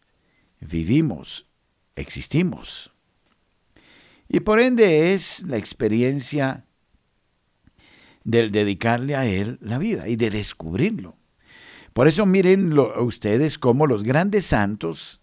vivimos, 0.60 1.46
existimos. 1.96 2.92
Y 4.28 4.40
por 4.40 4.60
ende 4.60 5.12
es 5.12 5.44
la 5.46 5.58
experiencia 5.58 6.64
del 8.24 8.50
dedicarle 8.50 9.16
a 9.16 9.26
Él 9.26 9.58
la 9.60 9.78
vida 9.78 10.08
y 10.08 10.16
de 10.16 10.30
descubrirlo. 10.30 11.16
Por 11.92 12.08
eso 12.08 12.24
miren 12.24 12.78
ustedes 12.78 13.58
cómo 13.58 13.86
los 13.86 14.04
grandes 14.04 14.46
santos 14.46 15.20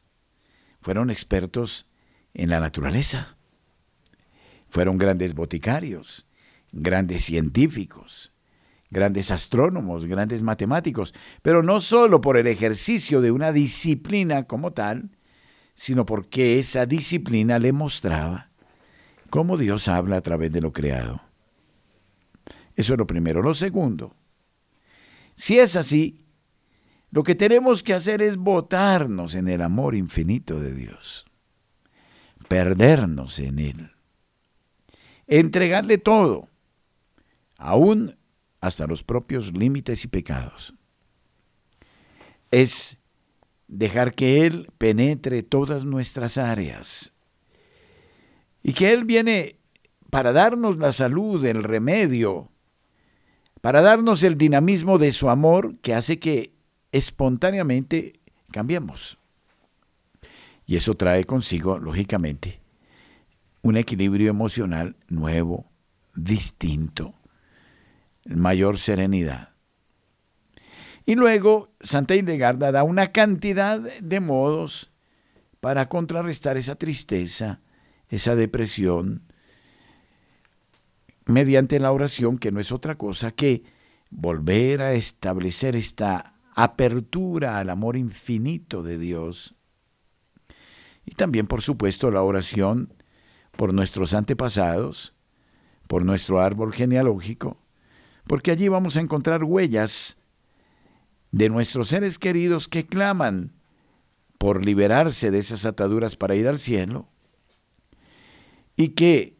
fueron 0.82 1.10
expertos 1.10 1.88
en 2.34 2.50
la 2.50 2.60
naturaleza. 2.60 3.39
Fueron 4.70 4.98
grandes 4.98 5.34
boticarios, 5.34 6.28
grandes 6.72 7.24
científicos, 7.26 8.32
grandes 8.90 9.32
astrónomos, 9.32 10.06
grandes 10.06 10.44
matemáticos, 10.44 11.14
pero 11.42 11.64
no 11.64 11.80
solo 11.80 12.22
por 12.22 12.38
el 12.38 12.48
ejercicio 12.48 13.22
de 13.22 13.32
una 13.32 13.52
disciplina 13.52 14.44
como 14.44 14.72
tal, 14.72 15.12
sino 15.74 16.06
porque 16.06 16.60
esa 16.60 16.86
disciplina 16.86 17.58
le 17.58 17.72
mostraba 17.72 18.52
cómo 19.30 19.58
Dios 19.58 19.88
habla 19.88 20.18
a 20.18 20.22
través 20.22 20.52
de 20.52 20.62
lo 20.62 20.72
creado. 20.74 21.22
Eso 22.76 22.94
es 22.94 23.00
lo 23.00 23.08
primero. 23.08 23.42
Lo 23.42 23.54
segundo, 23.54 24.16
si 25.34 25.60
es 25.60 25.76
así, 25.76 26.26
lo 27.12 27.24
que 27.24 27.34
tenemos 27.34 27.82
que 27.82 27.94
hacer 27.94 28.22
es 28.22 28.38
votarnos 28.38 29.34
en 29.36 29.48
el 29.48 29.62
amor 29.62 29.96
infinito 29.96 30.60
de 30.60 30.76
Dios, 30.76 31.26
perdernos 32.48 33.40
en 33.40 33.60
Él 33.60 33.99
entregarle 35.30 35.98
todo, 35.98 36.50
aún 37.58 38.18
hasta 38.60 38.88
los 38.88 39.04
propios 39.04 39.54
límites 39.54 40.04
y 40.04 40.08
pecados. 40.08 40.74
Es 42.52 42.98
dejar 43.68 44.16
que 44.16 44.46
Él 44.46 44.70
penetre 44.78 45.44
todas 45.44 45.86
nuestras 45.86 46.38
áreas 46.38 47.14
y 48.64 48.74
que 48.74 48.92
Él 48.92 49.06
viene 49.06 49.60
para 50.10 50.34
darnos 50.34 50.78
la 50.78 50.92
salud, 50.92 51.46
el 51.46 51.64
remedio, 51.64 52.52
para 53.62 53.82
darnos 53.82 54.24
el 54.24 54.38
dinamismo 54.38 54.98
de 54.98 55.12
su 55.12 55.30
amor 55.30 55.78
que 55.80 55.94
hace 55.94 56.18
que 56.18 56.54
espontáneamente 56.92 58.14
cambiemos. 58.52 59.20
Y 60.66 60.76
eso 60.76 60.96
trae 60.96 61.26
consigo, 61.26 61.78
lógicamente, 61.78 62.59
un 63.62 63.78
equilibrio 63.78 64.30
emocional 64.30 64.96
nuevo, 65.08 65.72
distinto, 66.16 67.16
mayor 68.26 68.78
serenidad. 68.78 69.54
Y 71.06 71.16
luego 71.16 71.74
Santa 71.82 72.16
Hildegarda 72.16 72.72
da 72.72 72.84
una 72.84 73.12
cantidad 73.12 73.80
de 73.80 74.20
modos 74.20 74.92
para 75.60 75.90
contrarrestar 75.90 76.58
esa 76.58 76.76
tristeza, 76.76 77.62
esa 78.10 78.36
depresión, 78.36 79.24
mediante 81.26 81.80
la 81.80 81.92
oración, 81.92 82.38
que 82.38 82.52
no 82.52 82.60
es 82.60 82.72
otra 82.72 82.96
cosa 82.96 83.32
que 83.32 83.64
volver 84.10 84.82
a 84.82 84.94
establecer 84.94 85.76
esta 85.76 86.36
apertura 86.56 87.60
al 87.60 87.70
amor 87.70 87.96
infinito 87.96 88.84
de 88.84 88.98
Dios. 88.98 89.56
Y 91.06 91.12
también, 91.12 91.48
por 91.48 91.62
supuesto, 91.62 92.12
la 92.12 92.22
oración 92.22 92.94
por 93.60 93.74
nuestros 93.74 94.14
antepasados, 94.14 95.14
por 95.88 96.06
nuestro 96.06 96.40
árbol 96.40 96.72
genealógico, 96.72 97.58
porque 98.26 98.52
allí 98.52 98.70
vamos 98.70 98.96
a 98.96 99.02
encontrar 99.02 99.44
huellas 99.44 100.18
de 101.32 101.50
nuestros 101.50 101.90
seres 101.90 102.18
queridos 102.18 102.70
que 102.70 102.86
claman 102.86 103.52
por 104.38 104.66
liberarse 104.66 105.30
de 105.30 105.40
esas 105.40 105.66
ataduras 105.66 106.16
para 106.16 106.36
ir 106.36 106.48
al 106.48 106.58
cielo 106.58 107.10
y 108.78 108.92
que 108.92 109.36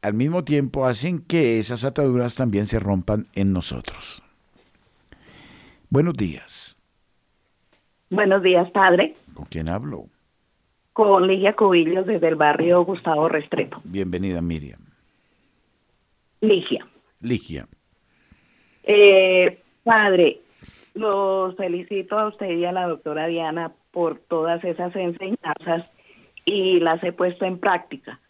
al 0.00 0.14
mismo 0.14 0.44
tiempo 0.44 0.86
hacen 0.86 1.18
que 1.18 1.58
esas 1.58 1.84
ataduras 1.84 2.36
también 2.36 2.68
se 2.68 2.78
rompan 2.78 3.26
en 3.34 3.52
nosotros. 3.52 4.22
Buenos 5.88 6.14
días. 6.14 6.76
Buenos 8.10 8.44
días, 8.44 8.70
padre. 8.70 9.16
¿Con 9.34 9.46
quién 9.46 9.68
hablo? 9.68 10.06
Con 10.92 11.26
Ligia 11.26 11.54
Cubillos 11.54 12.06
desde 12.06 12.28
el 12.28 12.36
barrio 12.36 12.84
Gustavo 12.84 13.28
Restrepo. 13.28 13.80
Bienvenida, 13.84 14.40
Miriam. 14.40 14.80
Ligia. 16.40 16.86
Ligia. 17.20 17.66
Eh, 18.82 19.58
padre, 19.84 20.40
los 20.94 21.54
felicito 21.56 22.18
a 22.18 22.28
usted 22.28 22.50
y 22.50 22.64
a 22.64 22.72
la 22.72 22.86
doctora 22.86 23.26
Diana 23.26 23.72
por 23.92 24.18
todas 24.18 24.62
esas 24.64 24.94
enseñanzas 24.96 25.86
y 26.44 26.80
las 26.80 27.02
he 27.04 27.12
puesto 27.12 27.44
en 27.44 27.58
práctica. 27.58 28.20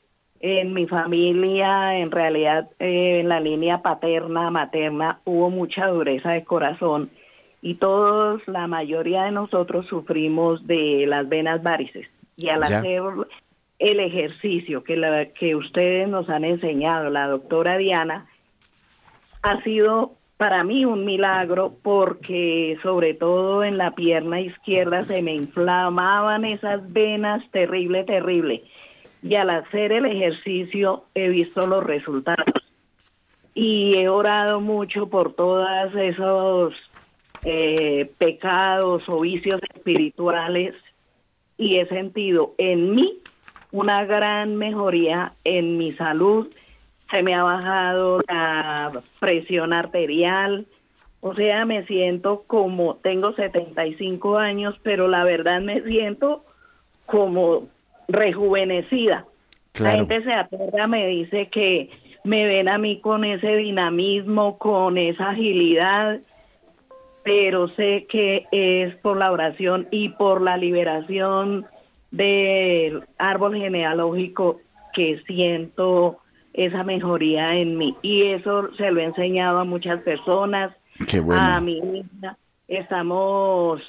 En 0.40 0.72
mi 0.72 0.86
familia, 0.86 1.98
en 1.98 2.10
realidad, 2.10 2.70
eh, 2.78 3.20
en 3.20 3.28
la 3.28 3.40
línea 3.40 3.82
paterna, 3.82 4.50
materna, 4.50 5.20
hubo 5.24 5.50
mucha 5.50 5.86
dureza 5.88 6.30
de 6.30 6.44
corazón 6.44 7.10
y 7.62 7.74
todos, 7.74 8.40
la 8.46 8.66
mayoría 8.66 9.24
de 9.24 9.32
nosotros 9.32 9.86
sufrimos 9.86 10.66
de 10.66 11.04
las 11.06 11.28
venas 11.28 11.62
varices. 11.62 12.08
Y 12.40 12.48
al 12.48 12.62
hacer 12.62 13.02
el 13.78 14.00
ejercicio 14.00 14.82
que, 14.82 14.96
la, 14.96 15.26
que 15.26 15.54
ustedes 15.56 16.08
nos 16.08 16.28
han 16.28 16.44
enseñado, 16.44 17.10
la 17.10 17.26
doctora 17.28 17.76
Diana, 17.76 18.26
ha 19.42 19.62
sido 19.62 20.12
para 20.36 20.64
mí 20.64 20.86
un 20.86 21.04
milagro 21.04 21.74
porque 21.82 22.78
sobre 22.82 23.12
todo 23.12 23.62
en 23.62 23.76
la 23.76 23.90
pierna 23.90 24.40
izquierda 24.40 25.04
se 25.04 25.20
me 25.20 25.34
inflamaban 25.34 26.46
esas 26.46 26.90
venas 26.92 27.42
terrible, 27.50 28.04
terrible. 28.04 28.64
Y 29.22 29.34
al 29.34 29.50
hacer 29.50 29.92
el 29.92 30.06
ejercicio 30.06 31.04
he 31.14 31.28
visto 31.28 31.66
los 31.66 31.84
resultados. 31.84 32.54
Y 33.52 33.98
he 33.98 34.08
orado 34.08 34.62
mucho 34.62 35.08
por 35.08 35.34
todos 35.34 35.94
esos 35.94 36.74
eh, 37.44 38.10
pecados 38.16 39.02
o 39.08 39.20
vicios 39.20 39.60
espirituales 39.74 40.74
y 41.60 41.76
he 41.76 41.86
sentido 41.86 42.54
en 42.56 42.94
mí 42.94 43.18
una 43.70 44.04
gran 44.06 44.56
mejoría 44.56 45.34
en 45.44 45.76
mi 45.76 45.92
salud. 45.92 46.48
Se 47.10 47.22
me 47.22 47.34
ha 47.34 47.42
bajado 47.42 48.22
la 48.26 49.02
presión 49.18 49.74
arterial, 49.74 50.66
o 51.20 51.34
sea, 51.34 51.66
me 51.66 51.84
siento 51.84 52.44
como, 52.46 52.94
tengo 52.96 53.34
75 53.34 54.38
años, 54.38 54.74
pero 54.82 55.06
la 55.06 55.22
verdad 55.22 55.60
me 55.60 55.82
siento 55.82 56.44
como 57.04 57.68
rejuvenecida. 58.08 59.26
La 59.78 59.92
gente 59.92 60.22
se 60.24 60.32
aterra, 60.32 60.86
me 60.86 61.06
dice 61.08 61.48
que 61.48 61.90
me 62.24 62.46
ven 62.46 62.68
a 62.70 62.78
mí 62.78 63.00
con 63.00 63.24
ese 63.24 63.54
dinamismo, 63.56 64.56
con 64.58 64.96
esa 64.96 65.30
agilidad, 65.30 66.20
pero 67.22 67.68
sé 67.68 68.06
que 68.08 68.46
es 68.50 68.94
por 68.96 69.16
la 69.16 69.30
oración 69.30 69.88
y 69.90 70.10
por 70.10 70.40
la 70.40 70.56
liberación 70.56 71.66
del 72.10 73.04
árbol 73.18 73.56
genealógico 73.56 74.60
que 74.92 75.22
siento 75.26 76.18
esa 76.52 76.82
mejoría 76.82 77.46
en 77.48 77.76
mí. 77.76 77.96
Y 78.02 78.22
eso 78.26 78.72
se 78.76 78.90
lo 78.90 79.00
he 79.00 79.04
enseñado 79.04 79.58
a 79.58 79.64
muchas 79.64 80.00
personas. 80.02 80.74
A 81.32 81.60
mi 81.60 81.78
hija 81.78 82.36
estamos 82.68 83.80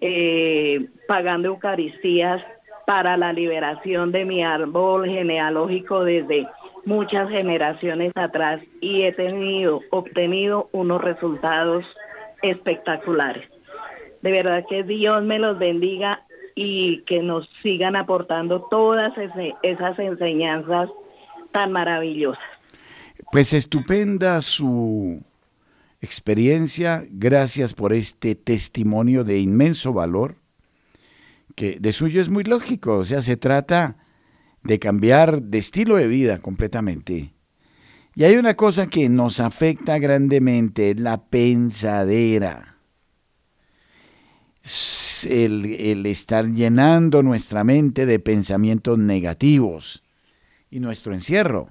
eh, 0.00 0.88
pagando 1.08 1.48
Eucaristías 1.48 2.42
para 2.86 3.16
la 3.16 3.32
liberación 3.32 4.12
de 4.12 4.24
mi 4.24 4.44
árbol 4.44 5.06
genealógico 5.06 6.04
desde 6.04 6.46
muchas 6.84 7.30
generaciones 7.30 8.12
atrás 8.14 8.60
y 8.80 9.02
he 9.02 9.12
tenido, 9.12 9.80
obtenido 9.90 10.68
unos 10.72 11.02
resultados 11.02 11.84
espectaculares. 12.44 13.48
De 14.22 14.30
verdad 14.30 14.64
que 14.68 14.84
Dios 14.84 15.22
me 15.24 15.38
los 15.38 15.58
bendiga 15.58 16.22
y 16.54 17.02
que 17.02 17.20
nos 17.20 17.48
sigan 17.62 17.96
aportando 17.96 18.62
todas 18.70 19.12
esas 19.62 19.98
enseñanzas 19.98 20.88
tan 21.52 21.72
maravillosa. 21.72 22.40
Pues 23.32 23.52
estupenda 23.52 24.40
su 24.40 25.22
experiencia, 26.00 27.04
gracias 27.10 27.74
por 27.74 27.92
este 27.92 28.34
testimonio 28.34 29.24
de 29.24 29.38
inmenso 29.38 29.92
valor, 29.92 30.36
que 31.54 31.78
de 31.80 31.92
suyo 31.92 32.20
es 32.20 32.28
muy 32.28 32.44
lógico, 32.44 32.98
o 32.98 33.04
sea, 33.04 33.22
se 33.22 33.36
trata 33.36 33.96
de 34.62 34.78
cambiar 34.78 35.42
de 35.42 35.58
estilo 35.58 35.96
de 35.96 36.08
vida 36.08 36.38
completamente. 36.38 37.33
Y 38.16 38.24
hay 38.24 38.36
una 38.36 38.54
cosa 38.54 38.86
que 38.86 39.08
nos 39.08 39.40
afecta 39.40 39.98
grandemente, 39.98 40.94
la 40.94 41.24
pensadera. 41.24 42.78
El, 45.28 45.64
el 45.64 46.06
estar 46.06 46.52
llenando 46.52 47.22
nuestra 47.22 47.64
mente 47.64 48.06
de 48.06 48.18
pensamientos 48.18 48.98
negativos 48.98 50.02
y 50.70 50.80
nuestro 50.80 51.12
encierro, 51.12 51.70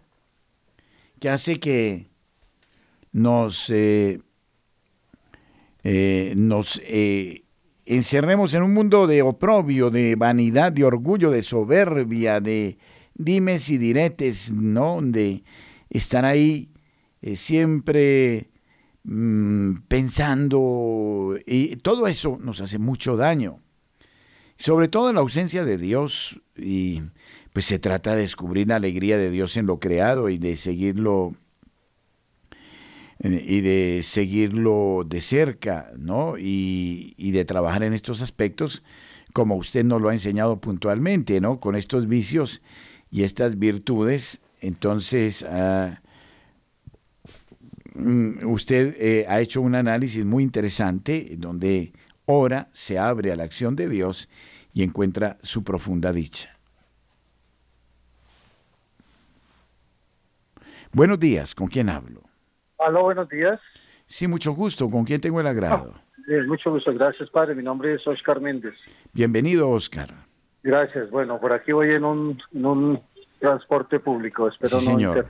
que 1.19 1.29
hace 1.29 1.59
que 1.59 2.07
nos, 3.13 3.69
eh, 3.69 4.19
eh, 5.83 6.33
nos 6.35 6.81
eh, 6.83 7.43
encerremos 7.85 8.53
en 8.53 8.63
un 8.63 8.73
mundo 8.73 9.07
de 9.07 9.21
oprobio, 9.21 9.89
de 9.89 10.15
vanidad, 10.15 10.71
de 10.71 10.83
orgullo, 10.83 11.31
de 11.31 11.41
soberbia, 11.41 12.41
de 12.41 12.77
dimes 13.13 13.69
y 13.69 13.77
diretes, 13.77 14.51
¿no? 14.51 14.99
De 15.01 15.43
estar 15.97 16.25
ahí 16.25 16.69
siempre 17.35 18.49
mm, 19.03 19.75
pensando, 19.87 21.35
y 21.45 21.77
todo 21.77 22.07
eso 22.07 22.37
nos 22.41 22.61
hace 22.61 22.79
mucho 22.79 23.15
daño. 23.15 23.59
Sobre 24.57 24.87
todo 24.87 25.09
en 25.09 25.15
la 25.15 25.21
ausencia 25.21 25.65
de 25.65 25.77
Dios 25.77 26.41
y 26.55 27.01
pues 27.53 27.65
se 27.65 27.79
trata 27.79 28.15
de 28.15 28.21
descubrir 28.21 28.67
la 28.67 28.77
alegría 28.77 29.17
de 29.17 29.29
Dios 29.29 29.57
en 29.57 29.67
lo 29.67 29.79
creado 29.79 30.29
y 30.29 30.39
de 30.39 30.55
seguirlo 30.57 31.35
eh, 33.19 33.45
y 33.47 33.61
de 33.61 34.01
seguirlo 34.03 35.03
de 35.05 35.21
cerca, 35.21 35.91
¿no? 35.97 36.35
Y, 36.37 37.13
de 37.17 37.45
trabajar 37.45 37.83
en 37.83 37.93
estos 37.93 38.21
aspectos 38.21 38.83
como 39.33 39.55
usted 39.55 39.83
nos 39.83 40.01
lo 40.01 40.09
ha 40.09 40.13
enseñado 40.13 40.61
puntualmente, 40.61 41.41
¿no? 41.41 41.59
Con 41.59 41.75
estos 41.75 42.07
vicios 42.07 42.61
y 43.09 43.23
estas 43.23 43.57
virtudes, 43.57 44.41
entonces 44.64 45.45
mm, 47.93 48.45
usted 48.47 48.95
eh, 48.99 49.26
ha 49.28 49.39
hecho 49.39 49.61
un 49.61 49.76
análisis 49.76 50.26
muy 50.26 50.43
interesante 50.43 51.36
donde 51.38 51.93
ora, 52.26 52.70
se 52.72 52.97
abre 52.97 53.32
a 53.32 53.36
la 53.36 53.43
acción 53.43 53.76
de 53.76 53.88
Dios 53.88 54.30
y 54.74 54.84
encuentra 54.84 55.38
su 55.41 55.64
profunda 55.64 56.11
dicha. 56.11 56.57
Buenos 60.91 61.20
días, 61.20 61.55
¿con 61.55 61.68
quién 61.68 61.89
hablo? 61.89 62.22
Aló, 62.80 63.03
buenos 63.03 63.30
días. 63.30 63.59
Sí, 64.05 64.28
mucho 64.28 64.53
gusto. 64.53 64.89
¿Con 64.89 65.05
quién 65.05 65.20
tengo 65.22 65.39
el 65.41 65.47
agrado? 65.47 65.93
Ah, 65.95 66.43
mucho 66.47 66.72
gusto, 66.72 66.93
gracias, 66.93 67.30
padre. 67.30 67.55
Mi 67.55 67.64
nombre 67.64 67.95
es 67.95 68.05
Oscar 68.05 68.39
Méndez. 68.39 68.76
Bienvenido, 69.11 69.70
Oscar. 69.70 70.09
Gracias. 70.61 71.09
Bueno, 71.09 71.39
por 71.39 71.51
aquí 71.51 71.72
voy 71.72 71.91
en 71.91 72.03
un, 72.03 72.41
en 72.53 72.66
un 72.66 73.01
transporte 73.43 73.99
público. 73.99 74.47
Espero 74.47 74.75
no 74.75 74.81
señor. 74.81 75.27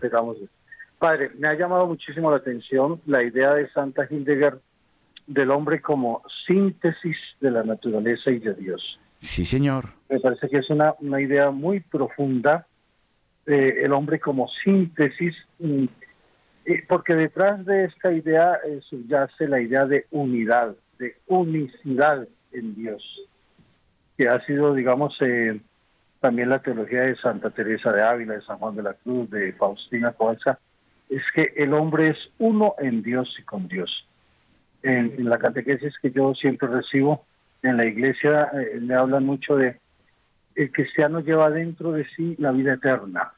Padre, 0.99 1.31
me 1.39 1.47
ha 1.47 1.55
llamado 1.55 1.87
muchísimo 1.87 2.29
la 2.29 2.37
atención 2.37 3.01
la 3.07 3.23
idea 3.23 3.53
de 3.55 3.67
Santa 3.71 4.07
Hildegard 4.09 4.59
del 5.25 5.49
hombre 5.51 5.81
como 5.81 6.21
síntesis 6.45 7.17
de 7.41 7.49
la 7.49 7.63
naturaleza 7.63 8.29
y 8.29 8.39
de 8.39 8.53
Dios. 8.53 8.99
Sí, 9.19 9.45
señor. 9.45 9.85
Me 10.09 10.19
parece 10.19 10.47
que 10.47 10.57
es 10.57 10.69
una, 10.69 10.93
una 10.99 11.19
idea 11.19 11.49
muy 11.49 11.79
profunda 11.79 12.67
el 13.45 13.91
hombre 13.91 14.19
como 14.19 14.47
síntesis 14.63 15.35
mm, 15.59 15.85
Eh, 16.65 16.83
porque 16.87 17.13
detrás 17.13 17.65
de 17.65 17.85
esta 17.85 18.13
idea 18.13 18.57
eh, 18.65 18.79
subyace 18.89 19.47
la 19.47 19.59
idea 19.59 19.85
de 19.85 20.05
unidad, 20.11 20.75
de 20.97 21.15
unicidad 21.27 22.25
en 22.53 22.75
Dios, 22.75 23.03
que 24.17 24.29
ha 24.29 24.39
sido, 24.45 24.73
digamos, 24.73 25.13
eh, 25.21 25.59
también 26.23 26.47
la 26.47 26.59
teología 26.59 27.01
de 27.01 27.17
Santa 27.17 27.49
Teresa 27.49 27.91
de 27.91 28.01
Ávila, 28.01 28.35
de 28.35 28.41
San 28.43 28.57
Juan 28.57 28.77
de 28.77 28.81
la 28.81 28.93
Cruz, 28.93 29.29
de 29.29 29.51
Faustina 29.51 30.13
Coalza, 30.13 30.57
es 31.09 31.21
que 31.35 31.51
el 31.57 31.73
hombre 31.73 32.11
es 32.11 32.17
uno 32.39 32.75
en 32.79 33.03
Dios 33.03 33.35
y 33.37 33.43
con 33.43 33.67
Dios. 33.67 34.07
En, 34.83 35.29
la 35.29 35.37
catequesis 35.37 35.93
que 36.01 36.11
yo 36.11 36.33
siempre 36.33 36.69
recibo 36.69 37.25
en 37.61 37.75
la 37.75 37.85
iglesia 37.85 38.49
me 38.79 38.95
hablan 38.95 39.25
mucho 39.25 39.57
de 39.57 39.81
el 40.55 40.71
cristiano 40.71 41.19
lleva 41.19 41.49
dentro 41.49 41.91
de 41.91 42.05
sí 42.15 42.37
la 42.39 42.53
vida 42.53 42.75
eterna. 42.75 43.33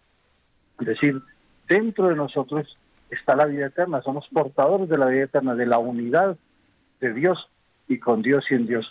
Es 0.80 0.86
decir, 0.86 1.20
dentro 1.68 2.10
de 2.10 2.16
nosotros 2.16 2.78
está 3.10 3.36
la 3.36 3.46
vida 3.46 3.66
eterna, 3.66 4.04
somos 4.04 4.28
portadores 4.32 4.90
de 4.90 5.00
la 5.00 5.08
vida 5.08 5.24
eterna, 5.24 5.56
de 5.56 5.66
la 5.66 5.80
unidad 5.80 6.38
de 7.02 7.14
Dios 7.14 7.50
y 7.88 7.98
con 7.98 8.22
Dios 8.22 8.46
y 8.52 8.54
en 8.54 8.68
Dios. 8.68 8.86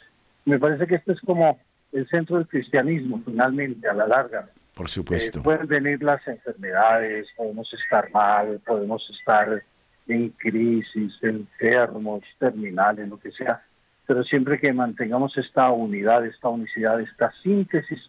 Me 0.47 0.59
parece 0.59 0.88
que 0.88 0.97
esto 0.97 1.12
es 1.12 1.20
como 1.20 1.61
el 1.95 2.07
centro 2.09 2.36
del 2.36 2.47
cristianismo, 2.47 3.22
finalmente, 3.24 3.88
a 3.88 3.95
la 3.95 4.07
larga. 4.07 4.49
Por 4.74 4.88
supuesto. 4.88 5.38
Eh, 5.38 5.42
pueden 5.42 5.66
venir 5.66 6.03
las 6.03 6.26
enfermedades, 6.26 7.26
podemos 7.36 7.72
estar 7.72 8.11
mal, 8.11 8.61
podemos 8.66 9.03
estar 9.18 9.62
en 10.09 10.28
crisis, 10.30 11.12
enfermos, 11.22 12.22
terminales, 12.38 13.09
lo 13.09 13.18
que 13.18 13.30
sea, 13.32 13.62
pero 14.07 14.22
siempre 14.24 14.59
que 14.59 14.72
mantengamos 14.72 15.36
esta 15.38 15.70
unidad, 15.70 16.26
esta 16.26 16.49
unicidad, 16.49 17.01
esta 17.01 17.32
síntesis 17.42 18.01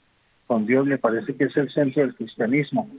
con 0.47 0.65
Dios, 0.65 0.85
me 0.85 0.97
parece 0.97 1.35
que 1.35 1.45
es 1.45 1.55
el 1.55 1.71
centro 1.71 2.01
del 2.01 2.15
cristianismo 2.15 2.89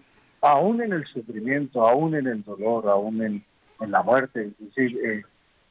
aún 0.40 0.82
en 0.82 0.92
el 0.92 1.04
sufrimiento, 1.06 1.86
aún 1.86 2.14
en 2.14 2.26
el 2.26 2.42
dolor, 2.42 2.88
aún 2.88 3.22
en, 3.22 3.44
la 3.90 4.02
muerte. 4.02 4.52
Es 4.60 4.74
decir, 4.74 4.98
eh, 5.04 5.22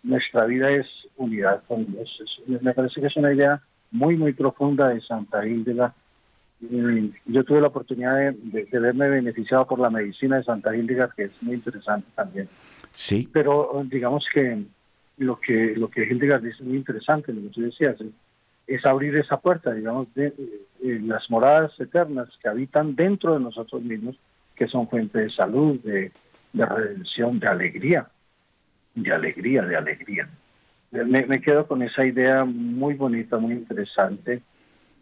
nuestra 0.04 0.46
vida 0.46 0.70
es 0.70 0.86
unidad 1.18 1.64
con 1.68 1.86
Dios. 1.92 2.10
me 2.48 2.74
parece 2.74 3.02
que 3.02 3.08
es 3.08 3.18
una 3.18 3.34
idea 3.34 3.62
muy, 3.92 4.18
muy 4.18 4.34
profunda 4.34 4.90
de 4.90 5.02
Santa 5.02 5.46
Hildegard. 5.46 5.94
Yo 7.26 7.44
tuve 7.44 7.62
la 7.62 7.68
oportunidad 7.68 8.34
de, 8.34 8.80
verme 8.80 9.10
beneficiado 9.10 9.68
por 9.68 9.80
la 9.80 9.90
medicina 9.90 10.38
de 10.38 10.44
Santa 10.44 10.76
Hildegard, 10.76 11.14
que 11.14 11.24
es 11.26 11.32
muy 11.42 11.56
interesante 11.56 12.08
también. 12.16 12.48
Sí. 12.96 13.30
Pero 13.32 13.84
digamos 13.86 14.26
que 14.34 14.64
lo 15.18 15.40
que 15.40 15.76
lo 15.76 15.90
que 15.90 16.04
Hildegard 16.04 16.44
dice 16.44 16.58
es 16.60 16.68
muy 16.68 16.78
interesante, 16.78 17.34
lo 17.34 17.42
que 17.42 17.50
tú 17.50 17.62
decías, 17.62 17.96
es, 18.68 18.86
abrir 18.86 19.16
esa 19.18 19.38
puerta, 19.38 19.74
digamos, 19.74 20.14
de, 20.16 20.34
las 20.82 21.30
moradas 21.30 21.80
eternas 21.80 22.30
que 22.42 22.50
habitan 22.50 22.96
dentro 22.96 23.34
de 23.34 23.40
nosotros 23.40 23.82
mismos 23.82 24.16
que 24.56 24.68
son 24.68 24.88
fuente 24.88 25.20
de 25.20 25.30
salud, 25.30 25.80
de, 25.82 26.12
redención, 26.54 27.40
de 27.40 27.48
alegría, 27.48 28.08
de 28.94 29.12
alegría, 29.12 29.62
de 29.64 29.76
alegría. 29.76 30.30
Me, 31.04 31.42
quedo 31.42 31.68
con 31.68 31.82
esa 31.82 32.06
idea 32.06 32.46
muy 32.46 32.94
bonita, 32.94 33.38
muy 33.38 33.54
interesante 33.54 34.42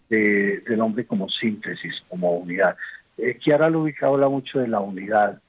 del 0.10 0.82
hombre 0.82 1.06
como 1.06 1.30
síntesis, 1.30 1.96
como 2.10 2.38
unidad. 2.38 2.76
Eh, 3.18 3.38
Chiara 3.40 3.70
Lubick 3.70 4.02
habla 4.04 4.30
mucho 4.30 4.60
de 4.60 4.68
la 4.68 4.80
unidad, 4.80 5.40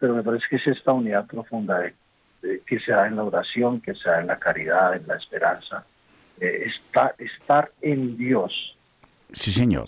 pero 0.00 0.14
me 0.14 0.22
parece 0.22 0.46
que 0.50 0.56
es 0.56 0.66
esta 0.66 0.92
unidad 0.92 1.26
profunda 1.26 1.78
de, 1.78 2.60
que 2.66 2.80
se 2.80 2.92
da 2.92 3.06
en 3.06 3.16
la 3.16 3.24
oración, 3.24 3.80
que 3.80 3.94
se 3.94 4.08
da 4.08 4.20
en 4.20 4.26
la 4.26 4.38
caridad, 4.38 4.96
en 4.96 5.06
la 5.06 5.16
esperanza. 5.16 5.84
Eh, 6.40 6.66
estar 7.18 7.70
en 7.80 8.16
Dios, 8.16 8.76
Sí, 9.32 9.52
señor. 9.52 9.86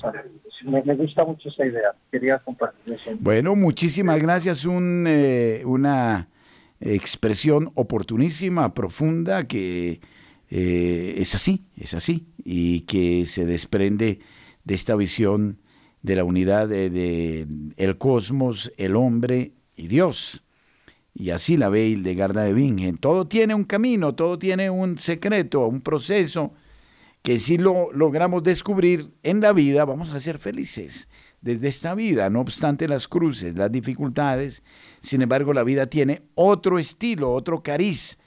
Me, 0.65 0.95
gusta 0.95 1.25
mucho 1.25 1.49
esa 1.49 1.65
idea. 1.65 1.93
Quería 2.11 2.39
compartir 2.39 2.95
eso. 2.95 3.11
Bueno, 3.19 3.57
muchísimas 3.57 4.21
gracias. 4.21 4.67
Un, 4.67 5.07
eh, 5.09 5.63
una 5.65 6.27
expresión 6.81 7.73
oportunísima, 7.75 8.75
profunda, 8.75 9.47
que 9.47 10.01
eh, 10.49 11.15
es 11.19 11.35
así, 11.35 11.67
es 11.77 11.95
así, 11.95 12.27
y 12.45 12.81
que 12.83 13.27
se 13.27 13.45
desprende 13.45 14.21
de 14.65 14.75
esta 14.75 14.97
visión 14.97 15.59
de 16.03 16.17
la 16.17 16.25
unidad 16.25 16.69
de, 16.69 17.47
el 17.77 17.99
cosmos, 17.99 18.73
el 18.77 18.97
hombre 18.97 19.53
y 19.77 19.89
Dios. 19.89 20.45
Y 21.15 21.31
así 21.31 21.57
la 21.57 21.69
ve 21.69 21.89
Hildegarda 21.89 22.45
de 22.45 22.55
Bingen. 22.55 22.97
Todo 22.97 23.27
tiene 23.27 23.55
un 23.55 23.65
camino, 23.65 24.15
todo 24.15 24.39
tiene 24.39 24.71
un 24.71 24.97
secreto, 24.97 25.67
un 25.67 25.83
proceso 25.83 26.55
que 27.23 27.39
si 27.39 27.59
lo 27.59 27.93
logramos 27.93 28.43
descubrir 28.43 29.11
en 29.23 29.41
la 29.41 29.53
vida, 29.53 29.85
vamos 29.85 30.11
a 30.11 30.21
ser 30.21 30.39
felices 30.39 31.09
desde 31.41 31.69
esta 31.69 31.95
vida, 31.95 32.29
no 32.31 32.41
obstante 32.41 32.87
las 32.89 33.09
cruces, 33.09 33.57
las 33.57 33.73
dificultades. 33.73 34.63
Sin 35.01 35.23
embargo, 35.23 35.53
la 35.53 35.65
vida 35.65 35.87
tiene 35.87 36.23
otro 36.35 36.79
estilo, 36.79 37.33
otro 37.33 37.63
cariz, 37.63 38.19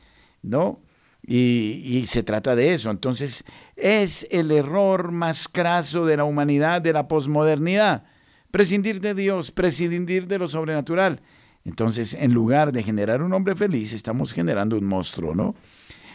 ¿no? 0.42 0.82
Y, 1.26 2.04
se 2.08 2.24
trata 2.24 2.56
de 2.56 2.74
eso. 2.74 2.92
Entonces, 2.92 3.46
es 3.78 4.28
el 4.30 4.52
error 4.52 5.12
más 5.12 5.48
craso 5.48 6.06
de 6.06 6.18
la 6.18 6.26
humanidad, 6.26 6.82
de 6.82 6.92
la 6.92 7.08
posmodernidad. 7.08 8.04
Prescindir 8.52 9.00
de 9.00 9.14
Dios, 9.14 9.52
prescindir 9.52 10.28
de 10.28 10.40
lo 10.40 10.48
sobrenatural. 10.48 11.22
Entonces, 11.64 12.14
en 12.14 12.34
lugar 12.34 12.74
de 12.74 12.84
generar 12.84 13.24
un 13.24 13.32
hombre 13.32 13.56
feliz, 13.56 13.94
estamos 13.94 14.34
generando 14.34 14.78
un 14.78 14.86
monstruo, 14.86 15.34
¿no? 15.34 15.56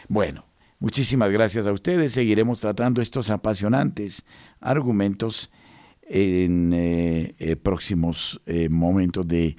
Bueno, 0.07 0.45
Muchísimas 0.81 1.29
gracias 1.29 1.67
a 1.67 1.73
ustedes. 1.73 2.13
Seguiremos 2.13 2.61
tratando 2.61 3.01
estos 3.01 3.29
apasionantes 3.29 4.25
argumentos 4.61 5.51
en 6.09 6.73
eh, 6.73 7.35
eh, 7.37 7.55
próximos 7.55 8.41
eh, 8.45 8.67
momentos 8.69 9.27
de, 9.27 9.55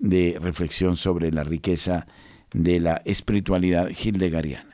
de 0.00 0.38
reflexión 0.40 0.96
sobre 0.96 1.30
la 1.30 1.44
riqueza 1.44 2.06
de 2.52 2.80
la 2.80 3.02
espiritualidad 3.04 3.90
hildegariana. 3.90 4.73